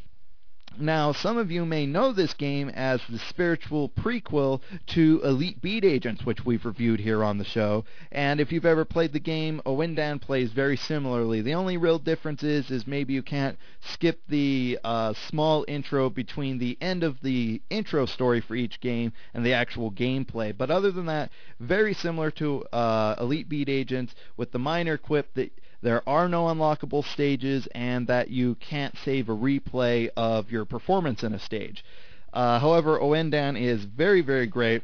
now, 0.78 1.12
some 1.12 1.38
of 1.38 1.50
you 1.50 1.64
may 1.64 1.86
know 1.86 2.12
this 2.12 2.34
game 2.34 2.68
as 2.68 3.00
the 3.08 3.18
spiritual 3.18 3.88
prequel 3.88 4.60
to 4.88 5.20
Elite 5.24 5.60
Beat 5.60 5.84
Agents, 5.84 6.24
which 6.24 6.44
we've 6.44 6.64
reviewed 6.64 7.00
here 7.00 7.24
on 7.24 7.38
the 7.38 7.44
show. 7.44 7.84
And 8.12 8.40
if 8.40 8.52
you've 8.52 8.66
ever 8.66 8.84
played 8.84 9.12
the 9.12 9.20
game, 9.20 9.60
Ouendan 9.66 10.20
plays 10.20 10.52
very 10.52 10.76
similarly. 10.76 11.40
The 11.40 11.54
only 11.54 11.76
real 11.76 11.98
difference 11.98 12.42
is, 12.42 12.70
is 12.70 12.86
maybe 12.86 13.12
you 13.12 13.22
can't 13.22 13.58
skip 13.80 14.20
the 14.28 14.78
uh, 14.84 15.14
small 15.14 15.64
intro 15.66 16.10
between 16.10 16.58
the 16.58 16.78
end 16.80 17.02
of 17.02 17.20
the 17.22 17.60
intro 17.70 18.06
story 18.06 18.40
for 18.40 18.54
each 18.54 18.80
game 18.80 19.12
and 19.34 19.44
the 19.44 19.54
actual 19.54 19.90
gameplay. 19.90 20.56
But 20.56 20.70
other 20.70 20.90
than 20.90 21.06
that, 21.06 21.30
very 21.58 21.94
similar 21.94 22.30
to 22.32 22.64
uh, 22.72 23.16
Elite 23.18 23.48
Beat 23.48 23.68
Agents, 23.68 24.14
with 24.36 24.52
the 24.52 24.58
minor 24.58 24.96
quip 24.96 25.34
that 25.34 25.50
there 25.80 26.06
are 26.08 26.28
no 26.28 26.46
unlockable 26.46 27.04
stages 27.04 27.68
and 27.72 28.06
that 28.08 28.30
you 28.30 28.56
can't 28.56 28.96
save 29.04 29.28
a 29.28 29.36
replay 29.36 30.08
of 30.16 30.50
your 30.50 30.64
performance 30.64 31.22
in 31.22 31.32
a 31.34 31.38
stage. 31.38 31.84
Uh, 32.32 32.58
however, 32.58 32.98
Ouendan 32.98 33.60
is 33.60 33.84
very, 33.84 34.20
very 34.20 34.46
great. 34.46 34.82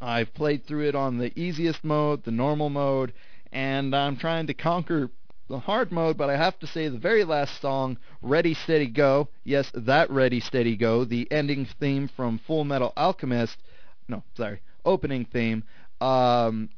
I've 0.00 0.32
played 0.32 0.64
through 0.64 0.88
it 0.88 0.94
on 0.94 1.18
the 1.18 1.38
easiest 1.38 1.84
mode, 1.84 2.24
the 2.24 2.30
normal 2.30 2.70
mode, 2.70 3.12
and 3.52 3.94
I'm 3.94 4.16
trying 4.16 4.46
to 4.46 4.54
conquer 4.54 5.10
the 5.48 5.58
hard 5.58 5.92
mode, 5.92 6.16
but 6.16 6.30
I 6.30 6.36
have 6.36 6.58
to 6.60 6.66
say 6.66 6.88
the 6.88 6.98
very 6.98 7.24
last 7.24 7.60
song, 7.60 7.98
Ready 8.22 8.54
Steady 8.54 8.86
Go, 8.86 9.28
yes, 9.44 9.70
that 9.74 10.08
Ready 10.08 10.40
Steady 10.40 10.76
Go, 10.76 11.04
the 11.04 11.30
ending 11.30 11.66
theme 11.78 12.08
from 12.16 12.38
Full 12.46 12.64
Metal 12.64 12.92
Alchemist, 12.96 13.58
no, 14.08 14.22
sorry, 14.36 14.60
opening 14.84 15.24
theme, 15.24 15.64
um, 16.00 16.70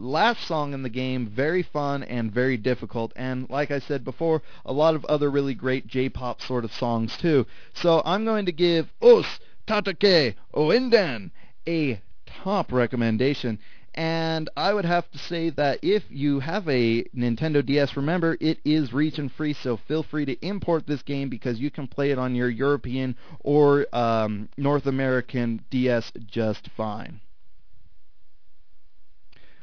last 0.00 0.46
song 0.46 0.72
in 0.72 0.82
the 0.82 0.88
game, 0.88 1.26
very 1.26 1.62
fun 1.62 2.02
and 2.02 2.32
very 2.32 2.56
difficult. 2.56 3.12
And 3.16 3.48
like 3.50 3.70
I 3.70 3.78
said 3.78 4.04
before, 4.04 4.42
a 4.64 4.72
lot 4.72 4.94
of 4.94 5.04
other 5.04 5.30
really 5.30 5.54
great 5.54 5.86
J-pop 5.86 6.40
sort 6.40 6.64
of 6.64 6.72
songs 6.72 7.16
too. 7.16 7.46
So 7.74 8.02
I'm 8.04 8.24
going 8.24 8.46
to 8.46 8.52
give 8.52 8.88
Osu 9.02 9.38
Tatakae 9.66 10.34
Ouendan 10.54 11.30
a 11.68 12.00
top 12.26 12.72
recommendation. 12.72 13.58
And 13.94 14.48
I 14.56 14.72
would 14.72 14.84
have 14.84 15.10
to 15.10 15.18
say 15.18 15.50
that 15.50 15.80
if 15.82 16.04
you 16.08 16.40
have 16.40 16.68
a 16.68 17.02
Nintendo 17.14 17.64
DS, 17.64 17.96
remember 17.96 18.36
it 18.40 18.58
is 18.64 18.92
region 18.92 19.28
free, 19.28 19.52
so 19.52 19.76
feel 19.76 20.04
free 20.04 20.24
to 20.26 20.46
import 20.46 20.86
this 20.86 21.02
game 21.02 21.28
because 21.28 21.58
you 21.58 21.70
can 21.70 21.88
play 21.88 22.10
it 22.10 22.18
on 22.18 22.34
your 22.34 22.48
European 22.48 23.16
or 23.40 23.86
um, 23.92 24.48
North 24.56 24.86
American 24.86 25.64
DS 25.70 26.12
just 26.26 26.68
fine. 26.76 27.20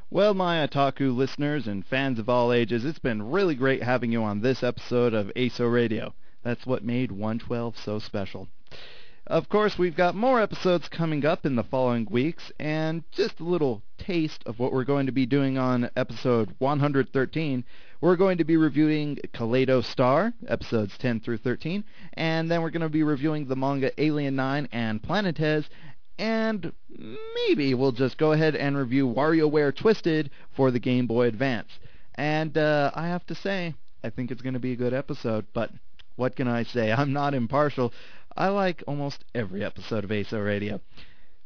Well, 0.09 0.33
my 0.33 0.65
otaku 0.65 1.13
listeners 1.13 1.67
and 1.67 1.85
fans 1.85 2.17
of 2.17 2.29
all 2.29 2.53
ages, 2.53 2.85
it's 2.85 2.97
been 2.97 3.29
really 3.29 3.55
great 3.55 3.83
having 3.83 4.09
you 4.09 4.23
on 4.23 4.39
this 4.39 4.63
episode 4.63 5.13
of 5.13 5.33
ASO 5.35 5.69
Radio. 5.69 6.13
That's 6.43 6.65
what 6.65 6.81
made 6.81 7.11
112 7.11 7.77
so 7.77 7.99
special. 7.99 8.47
Of 9.25 9.49
course, 9.49 9.77
we've 9.77 9.97
got 9.97 10.15
more 10.15 10.41
episodes 10.41 10.87
coming 10.87 11.25
up 11.25 11.45
in 11.45 11.57
the 11.57 11.63
following 11.65 12.07
weeks, 12.09 12.53
and 12.57 13.03
just 13.11 13.41
a 13.41 13.43
little 13.43 13.83
taste 13.97 14.43
of 14.45 14.59
what 14.59 14.71
we're 14.71 14.85
going 14.85 15.07
to 15.07 15.11
be 15.11 15.25
doing 15.25 15.57
on 15.57 15.89
episode 15.97 16.55
113. 16.59 17.65
We're 17.99 18.15
going 18.15 18.37
to 18.37 18.45
be 18.45 18.55
reviewing 18.55 19.17
Kaleido 19.33 19.83
Star, 19.83 20.31
episodes 20.47 20.97
10 20.97 21.19
through 21.19 21.39
13, 21.39 21.83
and 22.13 22.49
then 22.49 22.61
we're 22.61 22.69
going 22.69 22.79
to 22.79 22.87
be 22.87 23.03
reviewing 23.03 23.47
the 23.47 23.57
manga 23.57 23.91
Alien 24.01 24.37
9 24.37 24.69
and 24.71 25.03
Planetes, 25.03 25.67
and 26.17 26.71
maybe 27.35 27.73
we'll 27.73 27.91
just 27.91 28.17
go 28.17 28.31
ahead 28.31 28.55
and 28.55 28.77
review 28.77 29.07
WarioWare 29.07 29.75
Twisted 29.75 30.29
for 30.55 30.71
the 30.71 30.79
Game 30.79 31.07
Boy 31.07 31.27
Advance. 31.27 31.79
And 32.15 32.57
uh, 32.57 32.91
I 32.95 33.07
have 33.07 33.25
to 33.27 33.35
say, 33.35 33.75
I 34.03 34.09
think 34.09 34.31
it's 34.31 34.41
going 34.41 34.53
to 34.53 34.59
be 34.59 34.71
a 34.71 34.77
good 34.77 34.93
episode, 34.93 35.45
but 35.53 35.71
what 36.15 36.35
can 36.35 36.47
I 36.47 36.63
say? 36.63 36.91
I'm 36.97 37.13
not 37.13 37.33
impartial. 37.33 37.93
I 38.35 38.49
like 38.49 38.83
almost 38.87 39.25
every 39.33 39.63
episode 39.63 40.03
of 40.03 40.09
ASO 40.09 40.43
Radio. 40.43 40.81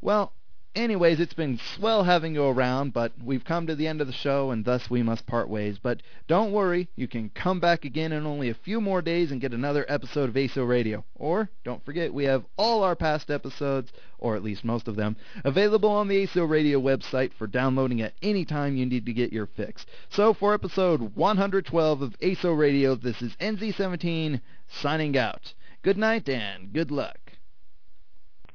Well, 0.01 0.33
Anyways, 0.73 1.19
it's 1.19 1.33
been 1.33 1.57
swell 1.57 2.03
having 2.03 2.33
you 2.33 2.45
around, 2.45 2.93
but 2.93 3.11
we've 3.21 3.43
come 3.43 3.67
to 3.67 3.75
the 3.75 3.87
end 3.87 3.99
of 3.99 4.07
the 4.07 4.13
show, 4.13 4.51
and 4.51 4.63
thus 4.63 4.89
we 4.89 5.03
must 5.03 5.25
part 5.25 5.49
ways. 5.49 5.77
But 5.77 6.01
don't 6.29 6.53
worry, 6.53 6.87
you 6.95 7.09
can 7.09 7.29
come 7.29 7.59
back 7.59 7.83
again 7.83 8.13
in 8.13 8.25
only 8.25 8.49
a 8.49 8.53
few 8.53 8.79
more 8.79 9.01
days 9.01 9.31
and 9.31 9.41
get 9.41 9.53
another 9.53 9.85
episode 9.89 10.29
of 10.29 10.35
ASO 10.35 10.65
Radio. 10.65 11.03
Or, 11.15 11.49
don't 11.65 11.83
forget, 11.83 12.13
we 12.13 12.23
have 12.23 12.45
all 12.55 12.83
our 12.83 12.95
past 12.95 13.29
episodes, 13.29 13.91
or 14.17 14.37
at 14.37 14.43
least 14.43 14.63
most 14.63 14.87
of 14.87 14.95
them, 14.95 15.17
available 15.43 15.89
on 15.89 16.07
the 16.07 16.25
ASO 16.25 16.49
Radio 16.49 16.79
website 16.79 17.33
for 17.33 17.47
downloading 17.47 18.01
at 18.01 18.13
any 18.21 18.45
time 18.45 18.77
you 18.77 18.85
need 18.85 19.05
to 19.07 19.13
get 19.13 19.33
your 19.33 19.47
fix. 19.47 19.85
So 20.09 20.33
for 20.33 20.53
episode 20.53 21.17
112 21.17 22.01
of 22.01 22.17
ASO 22.21 22.57
Radio, 22.57 22.95
this 22.95 23.21
is 23.21 23.35
NZ17 23.41 24.39
signing 24.69 25.17
out. 25.17 25.53
Good 25.81 25.97
night 25.97 26.29
and 26.29 26.71
good 26.71 26.91
luck. 26.91 27.20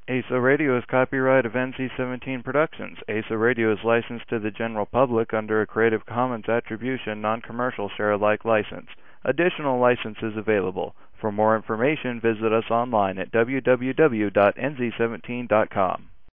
ASO 0.09 0.40
Radio 0.40 0.79
is 0.79 0.85
copyright 0.85 1.45
of 1.45 1.55
NZ17 1.55 2.45
Productions. 2.45 2.97
ASO 3.09 3.40
Radio 3.40 3.73
is 3.73 3.83
licensed 3.83 4.29
to 4.29 4.38
the 4.38 4.53
general 4.53 4.87
public 4.87 5.35
under 5.35 5.61
a 5.61 5.66
Creative 5.66 6.07
Commons 6.07 6.49
Attribution 6.49 7.21
Non-Commercial 7.21 7.90
Share-alike 7.97 8.45
license. 8.45 8.87
Additional 9.25 9.81
licenses 9.81 10.37
available. 10.37 10.95
For 11.21 11.33
more 11.33 11.57
information, 11.57 12.21
visit 12.21 12.53
us 12.53 12.71
online 12.71 13.19
at 13.19 13.33
www.nz17.com. 13.33 16.09